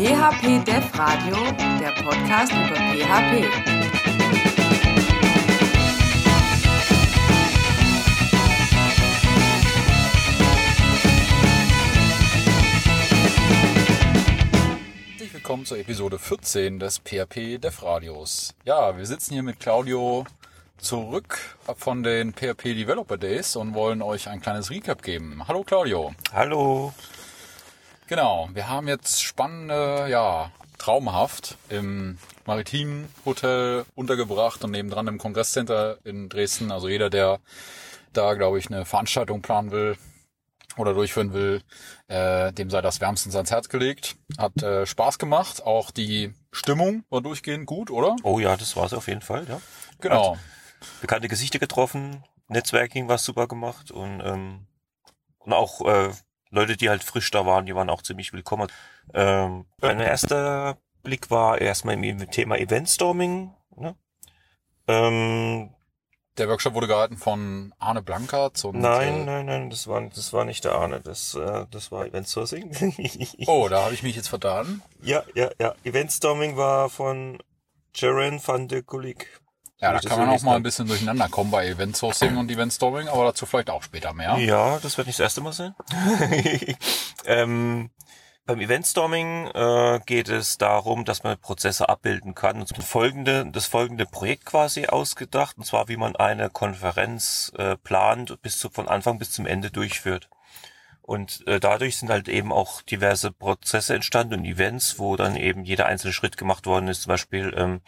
PHP 0.00 0.64
Dev 0.64 0.98
Radio, 0.98 1.36
der 1.78 1.90
Podcast 2.02 2.50
über 2.52 2.74
PHP. 2.74 3.44
Herzlich 15.10 15.34
willkommen 15.34 15.66
zur 15.66 15.76
Episode 15.76 16.18
14 16.18 16.78
des 16.78 17.00
PHP 17.00 17.58
Dev 17.58 17.82
Radios. 17.82 18.54
Ja, 18.64 18.96
wir 18.96 19.04
sitzen 19.04 19.34
hier 19.34 19.42
mit 19.42 19.60
Claudio 19.60 20.24
zurück 20.78 21.58
von 21.76 22.02
den 22.02 22.32
PHP 22.32 22.72
Developer 22.74 23.18
Days 23.18 23.54
und 23.54 23.74
wollen 23.74 24.00
euch 24.00 24.30
ein 24.30 24.40
kleines 24.40 24.70
Recap 24.70 25.02
geben. 25.02 25.42
Hallo 25.46 25.62
Claudio. 25.62 26.14
Hallo. 26.32 26.94
Genau, 28.10 28.48
wir 28.54 28.68
haben 28.68 28.88
jetzt 28.88 29.22
spannende, 29.22 30.08
ja, 30.10 30.50
traumhaft 30.78 31.56
im 31.68 32.18
Maritimen 32.44 33.08
Hotel 33.24 33.84
untergebracht 33.94 34.64
und 34.64 34.72
nebendran 34.72 35.06
im 35.06 35.16
Kongresscenter 35.16 35.98
in 36.02 36.28
Dresden. 36.28 36.72
Also 36.72 36.88
jeder, 36.88 37.08
der 37.08 37.38
da, 38.12 38.34
glaube 38.34 38.58
ich, 38.58 38.66
eine 38.66 38.84
Veranstaltung 38.84 39.42
planen 39.42 39.70
will 39.70 39.96
oder 40.76 40.92
durchführen 40.92 41.32
will, 41.32 41.62
äh, 42.08 42.52
dem 42.52 42.68
sei 42.68 42.80
das 42.80 43.00
wärmstens 43.00 43.36
ans 43.36 43.52
Herz 43.52 43.68
gelegt. 43.68 44.16
Hat 44.36 44.60
äh, 44.60 44.86
Spaß 44.86 45.20
gemacht. 45.20 45.62
Auch 45.64 45.92
die 45.92 46.34
Stimmung 46.50 47.04
war 47.10 47.20
durchgehend 47.20 47.66
gut, 47.66 47.92
oder? 47.92 48.16
Oh 48.24 48.40
ja, 48.40 48.56
das 48.56 48.74
war's 48.74 48.92
auf 48.92 49.06
jeden 49.06 49.22
Fall, 49.22 49.46
ja. 49.48 49.60
Genau. 50.00 50.36
Bekannte 51.00 51.28
Gesichter 51.28 51.60
getroffen, 51.60 52.24
Netzwerking 52.48 53.06
war 53.06 53.18
super 53.18 53.46
gemacht 53.46 53.92
und, 53.92 54.20
ähm, 54.24 54.66
und 55.38 55.52
auch 55.52 55.86
äh, 55.86 56.10
Leute, 56.50 56.76
die 56.76 56.88
halt 56.88 57.04
frisch 57.04 57.30
da 57.30 57.46
waren, 57.46 57.66
die 57.66 57.74
waren 57.74 57.90
auch 57.90 58.02
ziemlich 58.02 58.32
willkommen. 58.32 58.68
Ähm, 59.14 59.66
mein 59.80 60.00
erster 60.00 60.78
Blick 61.02 61.30
war 61.30 61.60
erstmal 61.60 61.94
im 62.02 62.30
Thema 62.30 62.58
Eventstorming. 62.58 63.54
Ne? 63.76 63.94
Ähm, 64.88 65.70
Der 66.38 66.48
Workshop 66.48 66.74
wurde 66.74 66.88
gehalten 66.88 67.16
von 67.16 67.72
Arne 67.78 68.02
Blankertz 68.02 68.64
und 68.64 68.80
nein, 68.80 69.22
äh, 69.22 69.24
nein, 69.24 69.46
nein, 69.46 69.70
das 69.70 69.86
war, 69.86 70.00
das 70.02 70.32
war 70.32 70.44
nicht 70.44 70.64
der 70.64 70.72
Arne, 70.72 71.00
das, 71.00 71.34
äh, 71.34 71.66
das 71.70 71.92
war 71.92 72.06
Event 72.06 72.26
Sourcing. 72.28 72.70
Oh, 73.46 73.68
da 73.68 73.84
habe 73.84 73.94
ich 73.94 74.02
mich 74.02 74.16
jetzt 74.16 74.28
vertan. 74.28 74.82
Ja, 75.02 75.22
ja, 75.34 75.50
ja. 75.60 75.74
Eventstorming 75.84 76.56
war 76.56 76.88
von 76.90 77.38
Jaren 77.94 78.40
van 78.44 78.66
de 78.68 78.82
Kulik. 78.82 79.39
Ja, 79.80 79.92
da 79.92 79.98
Das 79.98 80.04
kann 80.04 80.18
man 80.18 80.28
auch 80.28 80.42
mal 80.42 80.56
ein 80.56 80.62
bisschen 80.62 80.86
durcheinander 80.86 81.28
kommen 81.28 81.50
bei 81.50 81.66
Event 81.66 81.96
Sourcing 81.96 82.36
und 82.36 82.50
Event 82.50 82.72
Storming, 82.72 83.08
aber 83.08 83.24
dazu 83.24 83.46
vielleicht 83.46 83.70
auch 83.70 83.82
später 83.82 84.12
mehr. 84.12 84.36
Ja, 84.38 84.78
das 84.78 84.98
wird 84.98 85.06
nicht 85.06 85.18
das 85.18 85.24
erste 85.24 85.40
Mal 85.40 85.52
sein. 85.52 85.74
ähm, 87.24 87.90
beim 88.50 88.60
Eventstorming 88.60 89.46
äh, 89.54 90.00
geht 90.06 90.28
es 90.28 90.58
darum, 90.58 91.04
dass 91.04 91.22
man 91.22 91.38
Prozesse 91.38 91.88
abbilden 91.88 92.34
kann. 92.34 92.60
Und 92.60 92.82
folgende, 92.82 93.46
das 93.46 93.66
folgende 93.66 94.06
Projekt 94.06 94.44
quasi 94.44 94.86
ausgedacht, 94.86 95.56
und 95.56 95.64
zwar 95.64 95.86
wie 95.86 95.96
man 95.96 96.16
eine 96.16 96.50
Konferenz 96.50 97.52
äh, 97.56 97.76
plant 97.76 98.42
bis 98.42 98.58
zu, 98.58 98.68
von 98.68 98.88
Anfang 98.88 99.18
bis 99.18 99.30
zum 99.30 99.46
Ende 99.46 99.70
durchführt. 99.70 100.28
Und 101.02 101.46
äh, 101.46 101.60
dadurch 101.60 101.96
sind 101.96 102.10
halt 102.10 102.28
eben 102.28 102.52
auch 102.52 102.82
diverse 102.82 103.30
Prozesse 103.30 103.94
entstanden 103.94 104.40
und 104.40 104.44
Events, 104.44 104.98
wo 104.98 105.14
dann 105.14 105.36
eben 105.36 105.64
jeder 105.64 105.86
einzelne 105.86 106.12
Schritt 106.12 106.36
gemacht 106.36 106.66
worden 106.66 106.88
ist. 106.88 107.02
Zum 107.02 107.10
Beispiel, 107.10 107.54
ähm, 107.56 107.80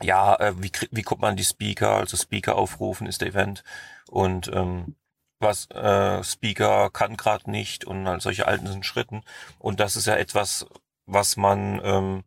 ja, 0.00 0.36
äh, 0.36 0.54
wie, 0.62 0.72
wie 0.90 1.02
kommt 1.02 1.22
man 1.22 1.30
an 1.30 1.36
die 1.36 1.44
Speaker? 1.44 1.96
Also 1.96 2.16
Speaker 2.16 2.56
aufrufen 2.56 3.06
ist 3.06 3.20
der 3.20 3.28
Event. 3.28 3.64
Und 4.08 4.48
ähm, 4.52 4.96
was 5.40 5.70
äh, 5.70 6.22
Speaker 6.24 6.90
kann 6.90 7.16
gerade 7.16 7.50
nicht 7.50 7.84
und 7.84 8.08
halt 8.08 8.22
solche 8.22 8.46
alten 8.46 8.82
Schritten. 8.82 9.22
Und 9.58 9.80
das 9.80 9.96
ist 9.96 10.06
ja 10.06 10.16
etwas, 10.16 10.66
was 11.06 11.36
man 11.36 11.80
ähm, 11.84 12.24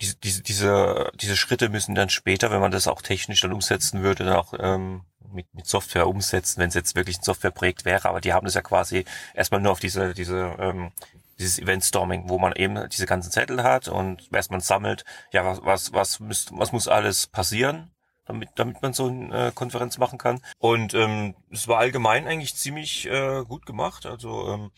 diese, 0.00 0.16
diese, 0.16 0.42
diese, 0.42 1.10
diese 1.14 1.36
Schritte 1.36 1.68
müssen 1.68 1.94
dann 1.94 2.10
später, 2.10 2.50
wenn 2.50 2.60
man 2.60 2.70
das 2.72 2.88
auch 2.88 3.02
technisch 3.02 3.40
dann 3.40 3.52
umsetzen 3.52 4.02
würde, 4.02 4.24
dann 4.24 4.34
auch 4.34 4.54
ähm, 4.58 5.02
mit, 5.32 5.46
mit 5.54 5.66
Software 5.66 6.08
umsetzen, 6.08 6.60
wenn 6.60 6.68
es 6.68 6.74
jetzt 6.74 6.96
wirklich 6.96 7.18
ein 7.18 7.22
Softwareprojekt 7.22 7.84
wäre. 7.84 8.08
Aber 8.08 8.20
die 8.20 8.32
haben 8.32 8.46
das 8.46 8.54
ja 8.54 8.62
quasi 8.62 9.04
erstmal 9.34 9.60
nur 9.60 9.72
auf 9.72 9.80
diese, 9.80 10.14
diese, 10.14 10.56
ähm, 10.58 10.92
dieses 11.40 11.58
Eventstorming, 11.58 12.28
wo 12.28 12.38
man 12.38 12.52
eben 12.52 12.88
diese 12.90 13.06
ganzen 13.06 13.32
Zettel 13.32 13.62
hat 13.62 13.88
und 13.88 14.32
erstmal 14.32 14.60
sammelt, 14.60 15.04
ja, 15.32 15.44
was, 15.44 15.64
was, 15.64 15.92
was, 15.92 16.20
müsst, 16.20 16.50
was 16.52 16.72
muss 16.72 16.86
alles 16.86 17.26
passieren, 17.26 17.90
damit, 18.26 18.50
damit 18.56 18.82
man 18.82 18.92
so 18.92 19.08
eine 19.08 19.48
äh, 19.48 19.52
Konferenz 19.52 19.98
machen 19.98 20.18
kann. 20.18 20.40
Und 20.58 20.94
ähm, 20.94 21.34
es 21.50 21.66
war 21.66 21.78
allgemein 21.78 22.26
eigentlich 22.26 22.54
ziemlich 22.54 23.06
äh, 23.06 23.42
gut 23.44 23.66
gemacht. 23.66 24.06
Also 24.06 24.48
ähm, 24.48 24.70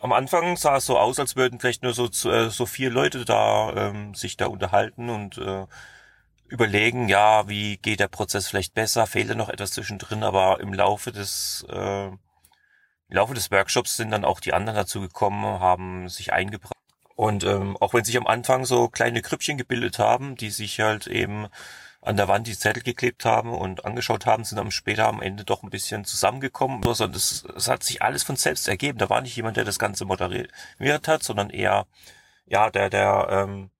am 0.00 0.12
Anfang 0.12 0.56
sah 0.56 0.76
es 0.76 0.86
so 0.86 0.98
aus, 0.98 1.18
als 1.18 1.36
würden 1.36 1.58
vielleicht 1.58 1.82
nur 1.82 1.94
so, 1.94 2.06
äh, 2.30 2.50
so 2.50 2.66
vier 2.66 2.90
Leute 2.90 3.24
da 3.24 3.72
ähm, 3.74 4.14
sich 4.14 4.36
da 4.36 4.46
unterhalten 4.46 5.10
und 5.10 5.38
äh, 5.38 5.66
überlegen, 6.48 7.08
ja, 7.08 7.48
wie 7.48 7.78
geht 7.78 8.00
der 8.00 8.08
Prozess 8.08 8.48
vielleicht 8.48 8.74
besser, 8.74 9.06
fehlt 9.06 9.30
da 9.30 9.34
noch 9.34 9.48
etwas 9.48 9.72
zwischendrin, 9.72 10.22
aber 10.22 10.60
im 10.60 10.72
Laufe 10.72 11.12
des 11.12 11.66
äh, 11.68 12.10
im 13.08 13.16
Laufe 13.16 13.34
des 13.34 13.50
Workshops 13.50 13.96
sind 13.96 14.10
dann 14.10 14.24
auch 14.24 14.40
die 14.40 14.52
anderen 14.52 14.76
dazu 14.76 15.00
gekommen, 15.00 15.44
haben 15.44 16.08
sich 16.08 16.32
eingebracht. 16.32 16.74
Und 17.16 17.42
ähm, 17.44 17.76
auch 17.78 17.94
wenn 17.94 18.04
sich 18.04 18.16
am 18.16 18.26
Anfang 18.26 18.64
so 18.64 18.88
kleine 18.88 19.22
Krüppchen 19.22 19.58
gebildet 19.58 19.98
haben, 19.98 20.36
die 20.36 20.50
sich 20.50 20.78
halt 20.80 21.06
eben 21.06 21.48
an 22.00 22.16
der 22.16 22.28
Wand 22.28 22.46
die 22.46 22.56
Zettel 22.56 22.82
geklebt 22.82 23.24
haben 23.24 23.52
und 23.52 23.84
angeschaut 23.84 24.24
haben, 24.24 24.44
sind 24.44 24.56
dann 24.56 24.70
später 24.70 25.08
am 25.08 25.20
Ende 25.20 25.44
doch 25.44 25.62
ein 25.62 25.70
bisschen 25.70 26.04
zusammengekommen. 26.04 26.86
Also 26.86 27.06
das, 27.08 27.44
das 27.52 27.68
hat 27.68 27.82
sich 27.82 28.02
alles 28.02 28.22
von 28.22 28.36
selbst 28.36 28.68
ergeben. 28.68 28.98
Da 28.98 29.10
war 29.10 29.20
nicht 29.20 29.34
jemand, 29.34 29.56
der 29.56 29.64
das 29.64 29.78
Ganze 29.80 30.04
moderiert 30.04 30.52
hat, 31.08 31.22
sondern 31.22 31.50
eher, 31.50 31.86
ja, 32.46 32.70
der, 32.70 32.88
der, 32.88 33.26
ähm, 33.30 33.70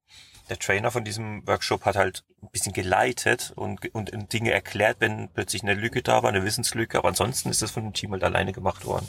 der 0.49 0.59
Trainer 0.59 0.91
von 0.91 1.05
diesem 1.05 1.47
Workshop 1.47 1.85
hat 1.85 1.97
halt 1.97 2.25
ein 2.43 2.51
bisschen 2.51 2.73
geleitet 2.73 3.53
und, 3.57 3.95
und 3.95 4.33
Dinge 4.33 4.51
erklärt, 4.53 4.97
wenn 5.01 5.29
plötzlich 5.29 5.63
eine 5.63 5.75
Lücke 5.75 6.03
da 6.03 6.23
war, 6.23 6.31
eine 6.31 6.45
Wissenslücke. 6.45 6.99
Aber 6.99 7.09
ansonsten 7.09 7.51
ist 7.51 7.63
das 7.63 7.71
von 7.71 7.85
dem 7.85 7.93
Team 7.93 8.13
halt 8.13 8.25
alleine 8.25 8.53
gemacht 8.53 8.85
worden. 8.85 9.09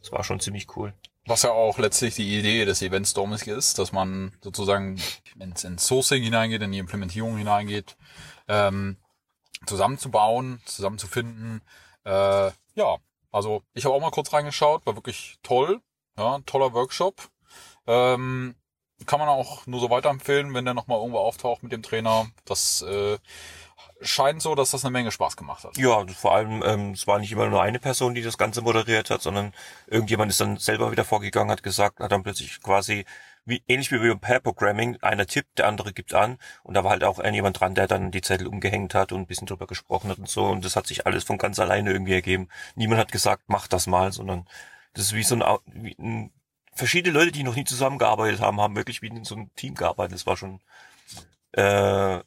Das 0.00 0.12
war 0.12 0.24
schon 0.24 0.40
ziemlich 0.40 0.76
cool. 0.76 0.94
Was 1.26 1.42
ja 1.42 1.50
auch 1.50 1.78
letztlich 1.78 2.14
die 2.14 2.38
Idee 2.38 2.64
des 2.64 2.80
Event 2.80 3.06
Storming 3.06 3.38
ist, 3.40 3.78
dass 3.78 3.92
man 3.92 4.32
sozusagen 4.40 5.00
ins, 5.38 5.64
ins 5.64 5.86
Sourcing 5.86 6.22
hineingeht, 6.22 6.62
in 6.62 6.72
die 6.72 6.78
Implementierung 6.78 7.36
hineingeht, 7.36 7.96
ähm, 8.48 8.96
zusammenzubauen, 9.66 10.62
zusammenzufinden. 10.64 11.60
Äh, 12.04 12.50
ja, 12.74 12.96
also 13.30 13.62
ich 13.74 13.84
habe 13.84 13.94
auch 13.94 14.00
mal 14.00 14.10
kurz 14.10 14.32
reingeschaut, 14.32 14.86
war 14.86 14.94
wirklich 14.94 15.38
toll, 15.42 15.82
ja, 16.16 16.38
toller 16.46 16.72
Workshop. 16.72 17.28
Ähm, 17.86 18.54
kann 19.08 19.18
man 19.18 19.28
auch 19.28 19.66
nur 19.66 19.80
so 19.80 19.90
weiterempfehlen, 19.90 20.54
wenn 20.54 20.64
der 20.64 20.74
nochmal 20.74 20.98
irgendwo 20.98 21.18
auftaucht 21.18 21.62
mit 21.62 21.72
dem 21.72 21.82
Trainer. 21.82 22.26
Das 22.44 22.82
äh, 22.82 23.18
scheint 24.00 24.42
so, 24.42 24.54
dass 24.54 24.70
das 24.70 24.84
eine 24.84 24.92
Menge 24.92 25.10
Spaß 25.10 25.36
gemacht 25.36 25.64
hat. 25.64 25.76
Ja, 25.76 26.06
vor 26.06 26.34
allem, 26.34 26.62
ähm, 26.64 26.92
es 26.92 27.06
war 27.06 27.18
nicht 27.18 27.32
immer 27.32 27.48
nur 27.48 27.62
eine 27.62 27.78
Person, 27.78 28.14
die 28.14 28.22
das 28.22 28.38
Ganze 28.38 28.62
moderiert 28.62 29.10
hat, 29.10 29.22
sondern 29.22 29.52
irgendjemand 29.86 30.30
ist 30.30 30.40
dann 30.40 30.58
selber 30.58 30.92
wieder 30.92 31.04
vorgegangen, 31.04 31.50
hat 31.50 31.62
gesagt, 31.62 32.00
hat 32.00 32.12
dann 32.12 32.22
plötzlich 32.22 32.62
quasi, 32.62 33.06
wie, 33.44 33.62
ähnlich 33.66 33.90
wie 33.90 33.98
beim 33.98 34.20
Pair-Programming, 34.20 34.98
einer 35.00 35.26
tippt, 35.26 35.58
der 35.58 35.68
andere 35.68 35.94
gibt 35.94 36.12
an 36.12 36.38
und 36.62 36.74
da 36.74 36.84
war 36.84 36.90
halt 36.90 37.02
auch 37.02 37.22
jemand 37.24 37.58
dran, 37.58 37.74
der 37.74 37.88
dann 37.88 38.10
die 38.10 38.20
Zettel 38.20 38.46
umgehängt 38.46 38.94
hat 38.94 39.10
und 39.10 39.20
ein 39.22 39.26
bisschen 39.26 39.46
drüber 39.46 39.66
gesprochen 39.66 40.10
hat 40.10 40.18
und 40.18 40.28
so 40.28 40.46
und 40.46 40.64
das 40.64 40.76
hat 40.76 40.86
sich 40.86 41.06
alles 41.06 41.24
von 41.24 41.38
ganz 41.38 41.58
alleine 41.58 41.90
irgendwie 41.90 42.12
ergeben. 42.12 42.48
Niemand 42.74 43.00
hat 43.00 43.10
gesagt, 43.10 43.44
mach 43.46 43.66
das 43.66 43.86
mal, 43.86 44.12
sondern 44.12 44.46
das 44.92 45.06
ist 45.06 45.14
wie 45.14 45.22
so 45.22 45.34
ein, 45.34 45.58
wie 45.66 45.96
ein 45.98 46.30
verschiedene 46.78 47.12
Leute, 47.12 47.32
die 47.32 47.42
noch 47.42 47.56
nie 47.56 47.64
zusammengearbeitet 47.64 48.40
haben, 48.40 48.60
haben 48.60 48.76
wirklich 48.76 49.02
wie 49.02 49.08
in 49.08 49.24
so 49.24 49.34
einem 49.34 49.54
Team 49.56 49.74
gearbeitet. 49.74 50.14
Das 50.14 50.26
war 50.26 50.36
schon 50.36 50.60
äh, 51.52 52.20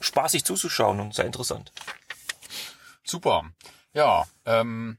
spaßig 0.00 0.44
zuzuschauen 0.44 1.00
und 1.00 1.14
sehr 1.14 1.26
interessant. 1.26 1.72
Super. 3.04 3.44
Ja, 3.92 4.24
ähm, 4.44 4.98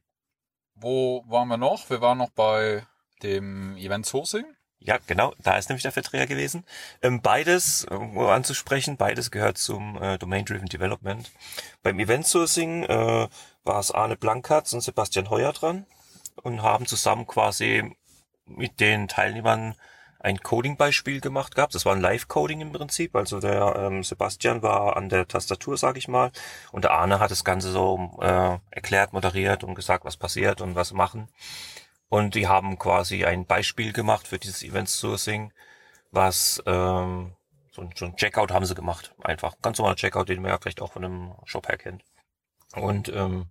wo 0.76 1.24
waren 1.28 1.48
wir 1.48 1.58
noch? 1.58 1.90
Wir 1.90 2.02
waren 2.02 2.18
noch 2.18 2.30
bei 2.32 2.86
dem 3.22 3.76
Event 3.78 4.06
Sourcing. 4.06 4.46
Ja, 4.80 5.00
genau, 5.08 5.34
da 5.40 5.58
ist 5.58 5.70
nämlich 5.70 5.82
der 5.82 5.92
Vertreter 5.92 6.28
gewesen. 6.28 6.64
Ähm, 7.02 7.22
beides, 7.22 7.86
äh, 7.90 7.96
um 7.96 8.18
anzusprechen, 8.20 8.98
beides 8.98 9.32
gehört 9.32 9.58
zum 9.58 10.02
äh, 10.02 10.18
Domain-Driven 10.18 10.68
Development. 10.68 11.32
Beim 11.82 12.00
Event 12.00 12.28
Sourcing 12.28 12.84
äh, 12.84 13.28
war 13.64 13.80
es 13.80 13.92
Arne 13.92 14.16
Blankatz 14.16 14.74
und 14.74 14.82
Sebastian 14.82 15.30
Heuer 15.30 15.54
dran 15.54 15.88
und 16.44 16.62
haben 16.62 16.86
zusammen 16.86 17.26
quasi 17.26 17.96
mit 18.46 18.80
den 18.80 19.08
Teilnehmern 19.08 19.76
ein 20.20 20.40
Coding-Beispiel 20.40 21.22
gemacht 21.22 21.56
gehabt. 21.56 21.76
Das 21.76 21.86
war 21.86 21.94
ein 21.94 22.02
Live-Coding 22.02 22.62
im 22.62 22.72
Prinzip. 22.72 23.16
Also 23.16 23.40
der 23.40 23.76
ähm, 23.78 24.04
Sebastian 24.04 24.64
war 24.64 24.98
an 24.98 25.10
der 25.10 25.28
Tastatur, 25.28 25.78
sag 25.78 25.98
ich 25.98 26.08
mal, 26.08 26.32
und 26.72 26.84
der 26.84 26.92
Arne 26.92 27.20
hat 27.20 27.32
das 27.32 27.44
Ganze 27.44 27.72
so 27.72 28.18
äh, 28.22 28.58
erklärt, 28.72 29.14
moderiert 29.14 29.64
und 29.64 29.76
gesagt, 29.76 30.04
was 30.06 30.18
passiert 30.18 30.62
und 30.62 30.76
was 30.76 30.94
machen. 30.94 31.30
Und 32.10 32.36
die 32.36 32.48
haben 32.48 32.80
quasi 32.80 33.26
ein 33.26 33.46
Beispiel 33.46 33.94
gemacht 33.94 34.28
für 34.28 34.40
dieses 34.40 34.64
Event 34.64 34.90
Sourcing, 34.90 35.52
was 36.12 36.62
ähm, 36.66 37.34
so, 37.72 37.82
ein- 37.82 37.92
so 37.96 38.06
ein 38.06 38.16
Checkout 38.16 38.52
haben 38.52 38.66
sie 38.66 38.76
gemacht. 38.76 39.14
Einfach 39.24 39.56
ganz 39.62 39.78
normaler 39.78 39.96
Checkout, 39.98 40.30
den 40.30 40.42
man 40.42 40.52
ja 40.52 40.58
vielleicht 40.60 40.82
auch 40.82 40.94
von 40.94 41.06
einem 41.06 41.34
Shop 41.46 41.68
her 41.68 41.78
kennt. 41.78 42.04
Und 42.76 43.10
ähm, 43.10 43.48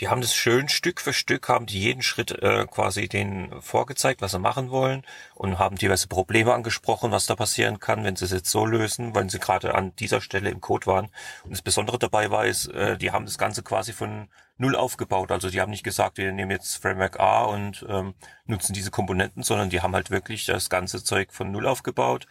die 0.00 0.08
haben 0.08 0.22
das 0.22 0.34
schön 0.34 0.68
Stück 0.68 1.00
für 1.00 1.12
Stück, 1.12 1.48
haben 1.48 1.66
die 1.66 1.78
jeden 1.78 2.00
Schritt 2.02 2.30
äh, 2.30 2.66
quasi 2.66 3.06
den 3.06 3.52
vorgezeigt, 3.60 4.22
was 4.22 4.32
sie 4.32 4.38
machen 4.38 4.70
wollen 4.70 5.04
und 5.34 5.58
haben 5.58 5.76
diverse 5.76 6.08
Probleme 6.08 6.54
angesprochen, 6.54 7.10
was 7.10 7.26
da 7.26 7.36
passieren 7.36 7.80
kann, 7.80 8.02
wenn 8.02 8.16
sie 8.16 8.24
es 8.24 8.30
jetzt 8.30 8.50
so 8.50 8.64
lösen, 8.64 9.14
weil 9.14 9.28
sie 9.28 9.38
gerade 9.38 9.74
an 9.74 9.94
dieser 9.96 10.22
Stelle 10.22 10.48
im 10.48 10.62
Code 10.62 10.86
waren. 10.86 11.10
Und 11.44 11.50
das 11.50 11.60
Besondere 11.60 11.98
dabei 11.98 12.30
war, 12.30 12.46
ist, 12.46 12.68
äh, 12.68 12.96
die 12.96 13.10
haben 13.10 13.26
das 13.26 13.36
Ganze 13.36 13.62
quasi 13.62 13.92
von 13.92 14.28
null 14.56 14.74
aufgebaut. 14.74 15.30
Also 15.30 15.50
die 15.50 15.60
haben 15.60 15.70
nicht 15.70 15.84
gesagt, 15.84 16.16
wir 16.16 16.32
nehmen 16.32 16.50
jetzt 16.50 16.76
Framework 16.80 17.20
A 17.20 17.44
und 17.44 17.84
ähm, 17.88 18.14
nutzen 18.46 18.72
diese 18.72 18.90
Komponenten, 18.90 19.42
sondern 19.42 19.68
die 19.68 19.82
haben 19.82 19.94
halt 19.94 20.10
wirklich 20.10 20.46
das 20.46 20.70
ganze 20.70 21.04
Zeug 21.04 21.32
von 21.32 21.50
null 21.50 21.66
aufgebaut. 21.66 22.26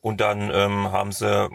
Und 0.00 0.20
dann 0.20 0.50
ähm, 0.52 0.92
haben 0.92 1.12
sie 1.12 1.48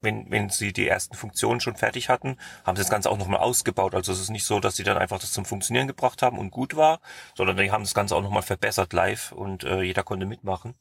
wenn, 0.00 0.30
wenn 0.30 0.50
sie 0.50 0.72
die 0.72 0.86
ersten 0.86 1.16
Funktionen 1.16 1.60
schon 1.60 1.76
fertig 1.76 2.08
hatten, 2.08 2.36
haben 2.64 2.76
sie 2.76 2.82
das 2.82 2.90
Ganze 2.90 3.10
auch 3.10 3.18
nochmal 3.18 3.40
ausgebaut. 3.40 3.94
Also 3.94 4.12
es 4.12 4.20
ist 4.20 4.30
nicht 4.30 4.44
so, 4.44 4.60
dass 4.60 4.76
sie 4.76 4.84
dann 4.84 4.98
einfach 4.98 5.18
das 5.18 5.32
zum 5.32 5.44
Funktionieren 5.44 5.88
gebracht 5.88 6.22
haben 6.22 6.38
und 6.38 6.50
gut 6.50 6.76
war, 6.76 7.00
sondern 7.34 7.56
die 7.56 7.70
haben 7.70 7.84
das 7.84 7.94
Ganze 7.94 8.14
auch 8.14 8.22
nochmal 8.22 8.42
verbessert 8.42 8.92
live 8.92 9.32
und 9.32 9.64
äh, 9.64 9.82
jeder 9.82 10.02
konnte 10.02 10.26
mitmachen. 10.26 10.74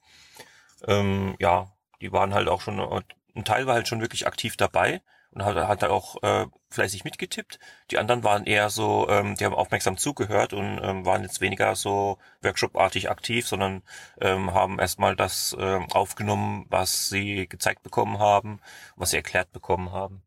Ähm, 0.87 1.35
ja, 1.39 1.71
die 2.01 2.11
waren 2.11 2.33
halt 2.33 2.47
auch 2.47 2.61
schon, 2.61 2.79
ein 2.79 3.43
Teil 3.43 3.65
war 3.65 3.73
halt 3.73 3.87
schon 3.87 4.01
wirklich 4.01 4.27
aktiv 4.27 4.57
dabei 4.57 5.01
und 5.31 5.45
hat, 5.45 5.55
hat 5.55 5.83
er 5.83 5.91
auch 5.91 6.21
äh, 6.23 6.45
fleißig 6.69 7.03
mitgetippt. 7.03 7.59
Die 7.91 7.97
anderen 7.97 8.23
waren 8.23 8.45
eher 8.45 8.69
so, 8.69 9.07
ähm, 9.09 9.35
die 9.35 9.45
haben 9.45 9.53
aufmerksam 9.53 9.97
zugehört 9.97 10.53
und 10.53 10.79
ähm, 10.83 11.05
waren 11.05 11.23
jetzt 11.23 11.41
weniger 11.41 11.75
so 11.75 12.17
workshopartig 12.41 13.09
aktiv, 13.09 13.47
sondern 13.47 13.83
ähm, 14.19 14.53
haben 14.53 14.79
erstmal 14.79 15.15
das 15.15 15.55
ähm, 15.59 15.87
aufgenommen, 15.91 16.65
was 16.69 17.09
sie 17.09 17.47
gezeigt 17.47 17.83
bekommen 17.83 18.19
haben, 18.19 18.59
was 18.95 19.11
sie 19.11 19.17
erklärt 19.17 19.51
bekommen 19.51 19.91
haben. 19.91 20.23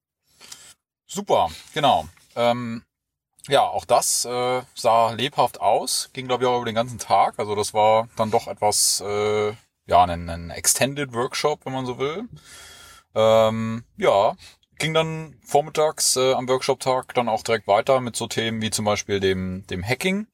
Super, 1.06 1.50
genau. 1.74 2.06
Ähm, 2.36 2.84
ja, 3.48 3.62
auch 3.62 3.84
das 3.84 4.24
äh, 4.26 4.62
sah 4.74 5.10
lebhaft 5.12 5.60
aus, 5.60 6.10
ging 6.12 6.28
glaube 6.28 6.44
ich 6.44 6.48
auch 6.48 6.56
über 6.56 6.66
den 6.66 6.74
ganzen 6.74 6.98
Tag. 6.98 7.38
Also 7.38 7.54
das 7.54 7.74
war 7.74 8.08
dann 8.16 8.30
doch 8.30 8.46
etwas, 8.46 9.00
äh, 9.00 9.52
ja, 9.86 10.04
ein, 10.04 10.28
ein 10.28 10.50
Extended 10.50 11.12
Workshop, 11.12 11.64
wenn 11.64 11.72
man 11.72 11.86
so 11.86 11.98
will. 11.98 12.28
Ähm, 13.14 13.84
ja, 13.96 14.36
ging 14.80 14.94
dann 14.94 15.36
vormittags 15.44 16.16
äh, 16.16 16.32
am 16.32 16.48
Workshop-Tag 16.48 17.14
dann 17.14 17.28
auch 17.28 17.42
direkt 17.42 17.68
weiter 17.68 18.00
mit 18.00 18.16
so 18.16 18.26
Themen 18.26 18.60
wie 18.62 18.70
zum 18.70 18.84
Beispiel 18.84 19.20
dem, 19.20 19.64
dem 19.68 19.84
Hacking, 19.86 20.26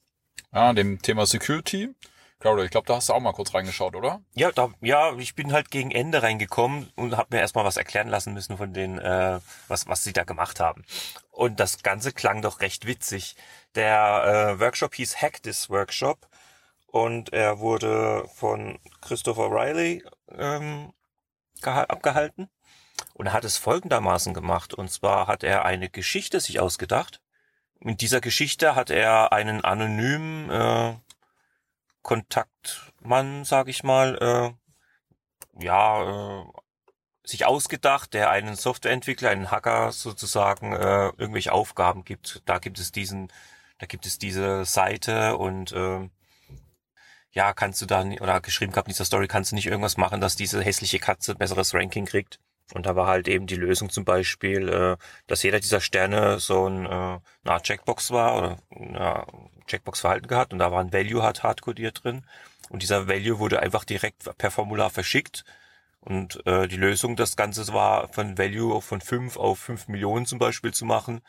ja, 0.55 0.73
dem 0.73 1.03
Thema 1.03 1.27
Security. 1.27 1.95
Claudio, 2.39 2.65
ich 2.65 2.71
glaube, 2.71 2.87
da 2.87 2.97
hast 2.97 3.09
du 3.09 3.13
auch 3.13 3.21
mal 3.21 3.33
kurz 3.33 3.55
reingeschaut, 3.55 3.97
oder? 3.97 4.21
Ja, 4.35 4.53
da, 4.53 4.71
ja, 4.81 5.15
ich 5.17 5.35
bin 5.35 5.53
halt 5.53 5.71
gegen 5.71 5.91
Ende 5.91 6.23
reingekommen 6.23 6.91
und 6.95 7.17
habe 7.17 7.35
mir 7.35 7.41
erstmal 7.41 7.65
was 7.65 7.77
erklären 7.77 8.09
lassen 8.09 8.35
müssen 8.35 8.57
von 8.57 8.73
den, 8.73 8.99
äh, 8.99 9.41
was, 9.69 9.89
was 9.89 10.05
sie 10.05 10.13
da 10.13 10.23
gemacht 10.25 10.61
haben. 10.61 10.85
Und 11.31 11.59
das 11.61 11.83
Ganze 11.83 12.13
klang 12.13 12.43
doch 12.43 12.61
recht 12.61 12.87
witzig. 12.87 13.37
Der 13.75 14.55
äh, 14.55 14.61
Workshop 14.61 14.95
hieß 14.95 15.21
Hack 15.21 15.43
This 15.43 15.71
Workshop 15.71 16.29
und 16.87 17.33
er 17.33 17.59
wurde 17.59 18.29
von 18.35 18.79
Christopher 19.01 19.51
Riley 19.51 20.05
ähm, 20.37 20.93
abgehalten. 21.63 22.49
Und 23.17 23.29
er 23.29 23.33
hat 23.33 23.45
es 23.45 23.57
folgendermaßen 23.57 24.35
gemacht. 24.35 24.75
Und 24.75 24.91
zwar 24.91 25.27
hat 25.27 25.43
er 25.43 25.65
eine 25.65 25.89
Geschichte 25.89 26.39
sich 26.39 26.61
ausgedacht. 26.61 27.23
In 27.81 27.97
dieser 27.97 28.21
Geschichte 28.21 28.75
hat 28.75 28.91
er 28.91 29.33
einen 29.33 29.65
anonymen 29.65 30.51
äh, 30.51 30.95
Kontaktmann, 32.03 33.47
sag 33.47 33.69
ich 33.69 33.83
mal, 33.83 34.19
äh, 35.57 35.65
ja, 35.65 36.43
äh, 36.43 36.45
sich 37.25 37.47
ausgedacht, 37.47 38.13
der 38.13 38.29
einen 38.31 38.55
Softwareentwickler, 38.55 39.31
einen 39.31 39.51
Hacker 39.51 39.93
sozusagen 39.93 40.75
äh, 40.75 41.07
irgendwelche 41.17 41.53
Aufgaben 41.53 42.05
gibt. 42.05 42.43
Da 42.45 42.59
gibt 42.59 42.79
es 42.79 42.93
diesen, 42.93 43.33
da 43.79 43.87
gibt 43.87 44.05
es 44.05 44.19
diese 44.19 44.67
Seite 44.67 45.39
und 45.39 45.73
äh, 45.73 46.09
ja, 47.31 47.55
kannst 47.55 47.81
du 47.81 47.87
dann, 47.87 48.19
oder 48.19 48.41
geschrieben 48.43 48.73
gehabt 48.73 48.89
in 48.89 48.93
dieser 48.93 49.07
Story, 49.07 49.27
kannst 49.27 49.53
du 49.53 49.55
nicht 49.55 49.67
irgendwas 49.67 49.97
machen, 49.97 50.21
dass 50.21 50.37
diese 50.37 50.63
hässliche 50.63 50.99
Katze 50.99 51.35
besseres 51.35 51.73
Ranking 51.75 52.05
kriegt. 52.05 52.41
Und 52.75 52.87
da 52.87 52.97
war 52.97 53.07
halt 53.07 53.29
eben 53.29 53.47
die 53.47 53.57
Lösung 53.57 53.91
zum 53.91 54.05
Beispiel, 54.05 54.69
äh, 54.69 54.97
dass 55.27 55.43
jeder 55.43 55.61
dieser 55.61 55.81
Sterne 55.81 56.41
so 56.41 56.69
ein, 56.69 56.85
äh, 56.87 56.89
eine 56.89 57.21
Art 57.45 57.65
Checkbox 57.65 58.11
war 58.11 58.37
oder 58.37 58.59
eine 58.71 59.25
Checkbox-Verhalten 59.67 60.27
gehabt 60.27 60.53
und 60.53 60.59
da 60.59 60.73
war 60.73 60.81
ein 60.81 60.93
Value 60.93 61.23
halt 61.23 61.43
hardcodiert 61.43 62.05
drin. 62.05 62.25
Und 62.69 62.83
dieser 62.83 63.09
Value 63.09 63.39
wurde 63.39 63.61
einfach 63.61 63.85
direkt 63.85 64.29
per 64.39 64.51
Formular 64.51 64.91
verschickt. 64.91 65.45
Und 66.01 66.45
äh, 66.47 66.69
die 66.69 66.77
Lösung 66.77 67.17
das 67.17 67.37
Ganze 67.37 67.67
war 67.73 68.09
von 68.13 68.39
Value 68.39 68.81
von 68.81 69.01
5 69.01 69.37
auf 69.37 69.59
5 69.59 69.89
Millionen 69.89 70.27
zum 70.27 70.39
Beispiel 70.39 70.73
zu 70.73 70.85
machen. 70.85 71.21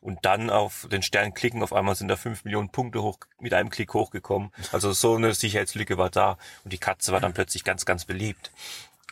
Und 0.00 0.24
dann 0.24 0.50
auf 0.50 0.86
den 0.90 1.02
Stern 1.02 1.34
klicken, 1.34 1.62
auf 1.62 1.72
einmal 1.72 1.96
sind 1.96 2.08
da 2.08 2.16
5 2.16 2.44
Millionen 2.44 2.68
Punkte 2.68 3.02
hoch, 3.02 3.18
mit 3.40 3.54
einem 3.54 3.70
Klick 3.70 3.94
hochgekommen. 3.94 4.52
Also 4.72 4.92
so 4.92 5.16
eine 5.16 5.34
Sicherheitslücke 5.34 5.98
war 5.98 6.10
da. 6.10 6.38
Und 6.64 6.72
die 6.72 6.78
Katze 6.78 7.12
war 7.12 7.20
dann 7.20 7.32
plötzlich 7.34 7.64
ganz, 7.64 7.84
ganz 7.84 8.04
beliebt. 8.04 8.52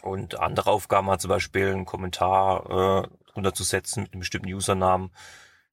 Und 0.05 0.39
andere 0.39 0.71
Aufgaben 0.71 1.09
hat 1.09 1.23
zum 1.23 1.31
Beispiel 1.31 1.71
einen 1.71 1.87
Kommentar 1.87 3.06
äh, 3.06 3.09
runterzusetzen 3.35 4.03
mit 4.03 4.12
einem 4.12 4.21
bestimmten 4.21 4.53
Usernamen. 4.53 5.11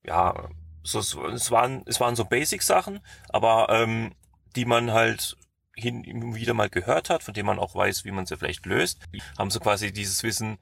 Ja, 0.06 0.48
so, 0.84 1.00
es, 1.00 1.52
waren, 1.52 1.84
es 1.86 2.00
waren 2.00 2.16
so 2.16 2.24
Basic-Sachen, 2.24 3.02
aber 3.28 3.68
ähm, 3.70 4.14
die 4.56 4.64
man 4.64 4.94
halt 4.94 5.36
hin 5.76 6.34
wieder 6.34 6.54
mal 6.54 6.70
gehört 6.70 7.10
hat, 7.10 7.24
von 7.24 7.34
dem 7.34 7.46
man 7.46 7.60
auch 7.60 7.76
weiß, 7.76 8.06
wie 8.06 8.12
man 8.12 8.26
sie 8.26 8.38
vielleicht 8.38 8.66
löst, 8.66 9.00
haben 9.38 9.52
sie 9.52 9.60
quasi 9.60 9.92
dieses 9.92 10.24
Wissen 10.24 10.60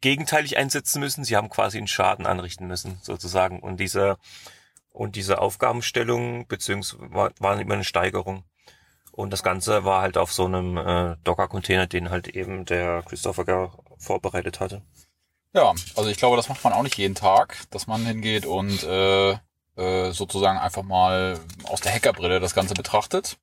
gegenteilig 0.00 0.56
einsetzen 0.56 1.00
müssen. 1.00 1.24
Sie 1.24 1.34
haben 1.34 1.50
quasi 1.50 1.78
einen 1.78 1.88
Schaden 1.88 2.26
anrichten 2.26 2.68
müssen, 2.68 3.00
sozusagen. 3.02 3.58
Und 3.58 3.78
diese, 3.80 4.18
und 4.92 5.16
diese 5.16 5.40
Aufgabenstellung 5.40 6.46
beziehungsweise 6.46 7.10
waren 7.10 7.58
immer 7.58 7.74
eine 7.74 7.82
Steigerung. 7.82 8.44
Und 9.20 9.34
das 9.34 9.42
Ganze 9.42 9.84
war 9.84 10.00
halt 10.00 10.16
auf 10.16 10.32
so 10.32 10.46
einem 10.46 10.78
äh, 10.78 11.16
Docker-Container, 11.24 11.86
den 11.86 12.08
halt 12.08 12.28
eben 12.28 12.64
der 12.64 13.02
Christopher 13.02 13.70
vorbereitet 13.98 14.60
hatte. 14.60 14.80
Ja, 15.52 15.74
also 15.94 16.08
ich 16.08 16.16
glaube, 16.16 16.38
das 16.38 16.48
macht 16.48 16.64
man 16.64 16.72
auch 16.72 16.82
nicht 16.82 16.96
jeden 16.96 17.14
Tag, 17.14 17.58
dass 17.70 17.86
man 17.86 18.06
hingeht 18.06 18.46
und 18.46 18.82
äh, 18.82 19.32
äh, 19.76 20.12
sozusagen 20.12 20.58
einfach 20.58 20.84
mal 20.84 21.38
aus 21.64 21.82
der 21.82 21.92
Hackerbrille 21.92 22.40
das 22.40 22.54
Ganze 22.54 22.72
betrachtet. 22.72 23.36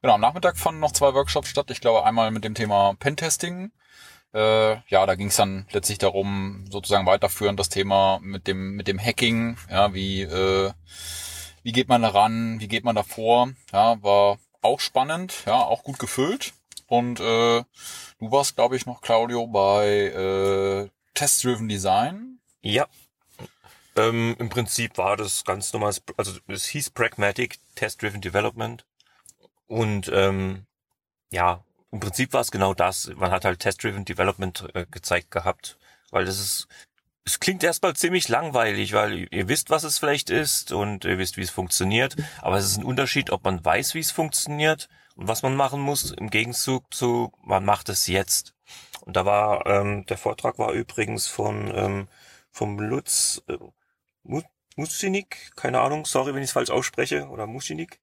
Genau, 0.00 0.14
am 0.14 0.22
Nachmittag 0.22 0.56
fanden 0.56 0.80
noch 0.80 0.92
zwei 0.92 1.12
Workshops 1.12 1.50
statt. 1.50 1.70
Ich 1.70 1.82
glaube, 1.82 2.06
einmal 2.06 2.30
mit 2.30 2.44
dem 2.44 2.54
Thema 2.54 2.94
Pentesting. 2.98 3.72
Äh, 4.32 4.76
ja, 4.88 5.04
da 5.04 5.16
ging 5.16 5.26
es 5.26 5.36
dann 5.36 5.66
letztlich 5.70 5.98
darum, 5.98 6.64
sozusagen 6.70 7.04
weiterführend 7.04 7.60
das 7.60 7.68
Thema 7.68 8.20
mit 8.22 8.46
dem 8.46 8.70
mit 8.74 8.88
dem 8.88 8.98
Hacking. 8.98 9.58
Ja, 9.70 9.92
wie 9.92 10.22
äh, 10.22 10.72
wie 11.62 11.72
geht 11.72 11.88
man 11.88 12.00
da 12.00 12.08
ran? 12.08 12.58
Wie 12.60 12.68
geht 12.68 12.84
man 12.84 12.96
da 12.96 13.02
vor? 13.02 13.50
Ja, 13.70 14.02
war 14.02 14.38
auch 14.64 14.80
spannend, 14.80 15.44
ja, 15.46 15.54
auch 15.54 15.82
gut 15.82 15.98
gefüllt. 15.98 16.52
Und 16.86 17.20
äh, 17.20 17.62
du 17.62 18.30
warst, 18.30 18.56
glaube 18.56 18.76
ich, 18.76 18.86
noch, 18.86 19.00
Claudio, 19.00 19.46
bei 19.46 19.86
äh, 19.88 20.88
Test-Driven 21.14 21.68
Design. 21.68 22.38
Ja. 22.62 22.86
Ähm, 23.96 24.34
Im 24.38 24.48
Prinzip 24.48 24.98
war 24.98 25.16
das 25.16 25.44
ganz 25.44 25.72
normales, 25.72 26.02
also 26.16 26.38
es 26.48 26.66
hieß 26.66 26.90
Pragmatic 26.90 27.58
Test-Driven 27.76 28.20
Development. 28.20 28.84
Und 29.66 30.10
ähm, 30.12 30.66
ja, 31.30 31.64
im 31.90 32.00
Prinzip 32.00 32.32
war 32.32 32.40
es 32.40 32.50
genau 32.50 32.74
das. 32.74 33.10
Man 33.14 33.30
hat 33.30 33.44
halt 33.44 33.60
Test-Driven 33.60 34.04
Development 34.04 34.68
äh, 34.74 34.86
gezeigt 34.90 35.30
gehabt, 35.30 35.78
weil 36.10 36.24
das 36.24 36.40
ist 36.40 36.68
es 37.24 37.40
klingt 37.40 37.64
erstmal 37.64 37.96
ziemlich 37.96 38.28
langweilig, 38.28 38.92
weil 38.92 39.28
ihr 39.30 39.48
wisst, 39.48 39.70
was 39.70 39.84
es 39.84 39.98
vielleicht 39.98 40.28
ist 40.28 40.72
und 40.72 41.04
ihr 41.04 41.18
wisst, 41.18 41.36
wie 41.36 41.42
es 41.42 41.50
funktioniert. 41.50 42.16
Aber 42.42 42.58
es 42.58 42.66
ist 42.66 42.76
ein 42.76 42.84
Unterschied, 42.84 43.30
ob 43.30 43.44
man 43.44 43.64
weiß, 43.64 43.94
wie 43.94 44.00
es 44.00 44.10
funktioniert 44.10 44.88
und 45.16 45.26
was 45.26 45.42
man 45.42 45.56
machen 45.56 45.80
muss, 45.80 46.10
im 46.12 46.28
Gegenzug 46.28 46.92
zu, 46.92 47.32
man 47.42 47.64
macht 47.64 47.88
es 47.88 48.06
jetzt. 48.06 48.54
Und 49.00 49.16
da 49.16 49.24
war, 49.24 49.66
ähm, 49.66 50.04
der 50.06 50.18
Vortrag 50.18 50.58
war 50.58 50.72
übrigens 50.72 51.26
von, 51.26 51.72
ähm, 51.74 52.08
vom 52.50 52.78
Lutz 52.78 53.42
äh, 53.48 53.58
Musinik, 54.76 55.52
keine 55.56 55.80
Ahnung, 55.80 56.04
sorry, 56.04 56.34
wenn 56.34 56.42
ich 56.42 56.48
es 56.48 56.52
falsch 56.52 56.70
ausspreche, 56.70 57.28
oder 57.28 57.46
Musinik. 57.46 58.00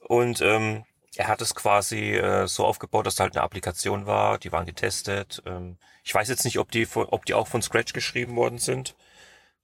Und 0.00 0.40
ähm, 0.40 0.84
er 1.16 1.28
hat 1.28 1.40
es 1.40 1.54
quasi 1.54 2.14
äh, 2.14 2.46
so 2.46 2.64
aufgebaut, 2.64 3.06
dass 3.06 3.14
da 3.16 3.24
halt 3.24 3.36
eine 3.36 3.42
Applikation 3.42 4.06
war, 4.06 4.38
die 4.38 4.52
waren 4.52 4.66
getestet. 4.66 5.42
Ähm, 5.46 5.78
ich 6.04 6.14
weiß 6.14 6.28
jetzt 6.28 6.44
nicht, 6.44 6.58
ob 6.58 6.70
die, 6.70 6.86
ob 6.94 7.24
die 7.24 7.34
auch 7.34 7.48
von 7.48 7.62
Scratch 7.62 7.92
geschrieben 7.92 8.36
worden 8.36 8.58
sind 8.58 8.94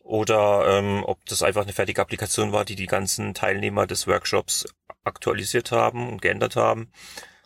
oder 0.01 0.79
ähm, 0.79 1.05
ob 1.05 1.25
das 1.27 1.43
einfach 1.43 1.63
eine 1.63 1.73
fertige 1.73 2.01
Applikation 2.01 2.53
war, 2.53 2.65
die 2.65 2.77
die 2.77 2.87
ganzen 2.87 3.35
Teilnehmer 3.35 3.87
des 3.87 4.07
Workshops 4.07 4.67
aktualisiert 5.05 5.73
haben 5.73 6.09
und 6.09 6.23
geändert 6.23 6.57
haben. 6.57 6.91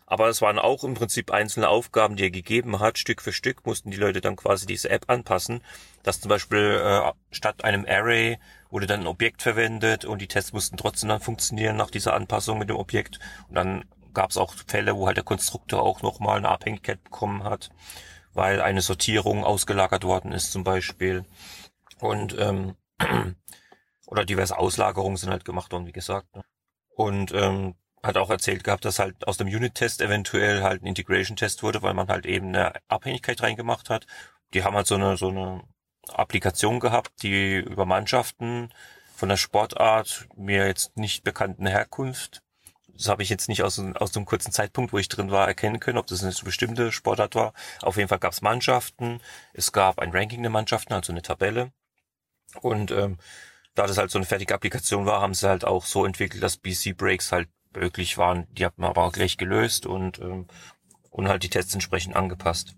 Aber 0.09 0.29
es 0.29 0.41
waren 0.41 0.61
auch 0.61 0.85
im 0.85 0.95
Prinzip 0.95 1.33
einzelne 1.33 1.69
Aufgaben, 1.69 2.15
die 2.15 2.25
er 2.25 2.31
gegeben 2.31 2.79
hat. 2.79 2.97
Stück 2.97 3.21
für 3.21 3.33
Stück 3.33 3.67
mussten 3.67 3.91
die 3.91 3.97
Leute 3.97 4.21
dann 4.21 4.37
quasi 4.37 4.65
diese 4.65 4.89
App 4.89 5.11
anpassen, 5.11 5.63
dass 6.05 6.21
zum 6.21 6.29
Beispiel 6.29 6.81
äh, 6.83 7.13
statt 7.33 7.65
einem 7.65 7.85
Array 7.89 8.39
wurde 8.71 8.87
dann 8.87 9.01
ein 9.01 9.07
Objekt 9.09 9.43
verwendet 9.43 10.05
und 10.05 10.21
die 10.21 10.29
Tests 10.29 10.53
mussten 10.53 10.77
trotzdem 10.77 11.09
dann 11.09 11.21
funktionieren 11.21 11.77
nach 11.77 11.91
dieser 11.91 12.15
Anpassung 12.15 12.59
mit 12.59 12.69
dem 12.69 12.77
Objekt. 12.77 13.19
Und 13.49 13.57
dann 13.57 13.85
gab 14.17 14.31
es 14.31 14.39
auch 14.39 14.55
Fälle, 14.67 14.97
wo 14.97 15.07
halt 15.07 15.19
der 15.19 15.25
Konstruktor 15.25 15.83
auch 15.83 16.01
nochmal 16.01 16.39
eine 16.39 16.49
Abhängigkeit 16.49 17.05
bekommen 17.05 17.45
hat, 17.45 17.69
weil 18.33 18.63
eine 18.63 18.81
Sortierung 18.81 19.45
ausgelagert 19.45 20.05
worden 20.05 20.33
ist 20.33 20.53
zum 20.53 20.65
Beispiel. 20.65 21.27
Und 22.01 22.35
ähm, 22.39 22.77
oder 24.07 24.25
diverse 24.25 24.59
Auslagerungen 24.59 25.19
sind 25.19 25.31
halt 25.31 25.45
gemacht 25.45 25.71
worden, 25.71 25.87
wie 25.87 25.93
gesagt. 25.93 26.35
Ne? 26.35 26.43
Und 26.89 27.33
ähm, 27.33 27.75
hat 28.03 28.17
auch 28.17 28.31
erzählt 28.31 28.65
gehabt, 28.65 28.87
dass 28.87 28.99
halt 28.99 29.29
aus 29.29 29.37
dem 29.37 29.49
Unit-Test 29.49 30.01
eventuell 30.01 30.63
halt 30.63 30.83
ein 30.83 30.87
Integration-Test 30.87 31.63
wurde, 31.63 31.83
weil 31.83 31.93
man 31.93 32.09
halt 32.09 32.25
eben 32.25 32.49
eine 32.49 32.73
Abhängigkeit 32.89 33.43
reingemacht 33.43 33.91
hat. 33.91 34.07
Die 34.55 34.65
haben 34.65 34.77
halt 34.77 34.87
so 34.87 34.95
eine, 34.95 35.19
so 35.19 35.29
eine 35.29 35.63
Applikation 36.09 36.81
gehabt, 36.81 37.23
die 37.23 37.57
über 37.57 37.85
Mannschaften 37.85 38.73
von 39.15 39.29
der 39.29 39.37
Sportart 39.37 40.27
mir 40.37 40.67
jetzt 40.67 40.97
nicht 40.97 41.23
bekannten 41.23 41.67
Herkunft, 41.67 42.43
das 42.97 43.09
habe 43.09 43.23
ich 43.23 43.29
jetzt 43.29 43.49
nicht 43.49 43.63
aus, 43.63 43.79
aus 43.79 44.13
dem 44.13 44.25
kurzen 44.25 44.53
Zeitpunkt, 44.53 44.93
wo 44.93 44.99
ich 44.99 45.09
drin 45.09 45.31
war, 45.31 45.47
erkennen 45.47 45.81
können, 45.81 45.99
ob 45.99 46.07
das 46.07 46.23
eine 46.23 46.33
bestimmte 46.45 46.93
Sportart 46.93 47.35
war. 47.35 47.53
Auf 47.83 47.97
jeden 47.97 48.09
Fall 48.09 48.19
gab 48.19 48.33
es 48.33 48.43
Mannschaften, 48.43 49.21
es 49.53 49.73
gab 49.73 49.99
ein 49.99 50.13
Ranking 50.13 50.43
der 50.43 50.51
Mannschaften, 50.51 50.93
also 50.93 51.13
eine 51.13 51.23
Tabelle. 51.23 51.73
Und 52.61 52.91
ähm, 52.91 53.19
da 53.75 53.87
das 53.87 53.99
halt 53.99 54.11
so 54.11 54.19
eine 54.19 54.27
fertige 54.27 54.55
Applikation 54.55 55.07
war, 55.07 55.21
haben 55.21 55.35
sie 55.35 55.49
halt 55.49 55.65
auch 55.65 55.85
so 55.85 56.05
entwickelt, 56.05 56.43
dass 56.43 56.57
BC 56.57 56.97
Breaks 56.97 57.33
halt 57.33 57.49
möglich 57.75 58.17
waren. 58.19 58.47
Die 58.53 58.65
hat 58.65 58.79
man 58.79 58.91
aber 58.91 59.05
auch 59.05 59.13
gleich 59.13 59.37
gelöst 59.37 59.87
und, 59.87 60.19
ähm, 60.19 60.47
und 61.11 61.29
halt 61.29 61.43
die 61.43 61.51
Tests 61.51 61.75
entsprechend 61.75 62.17
angepasst. 62.17 62.75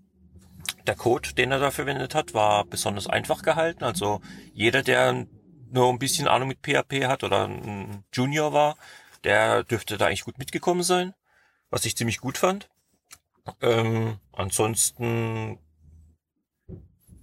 Der 0.85 0.95
Code, 0.95 1.33
den 1.33 1.51
er 1.51 1.59
da 1.59 1.71
verwendet 1.71 2.15
hat, 2.15 2.33
war 2.33 2.65
besonders 2.65 3.07
einfach 3.07 3.41
gehalten. 3.41 3.83
Also 3.83 4.21
jeder, 4.53 4.83
der 4.83 5.25
nur 5.71 5.89
ein 5.89 5.99
bisschen 5.99 6.27
Ahnung 6.27 6.49
mit 6.49 6.59
PHP 6.61 7.05
hat 7.05 7.23
oder 7.23 7.47
ein 7.47 8.03
Junior 8.11 8.53
war, 8.53 8.75
der 9.23 9.63
dürfte 9.63 9.97
da 9.97 10.07
eigentlich 10.07 10.25
gut 10.25 10.37
mitgekommen 10.37 10.83
sein, 10.83 11.13
was 11.69 11.85
ich 11.85 11.97
ziemlich 11.97 12.19
gut 12.19 12.37
fand. 12.37 12.69
Ähm, 13.61 14.19
ansonsten, 14.31 15.59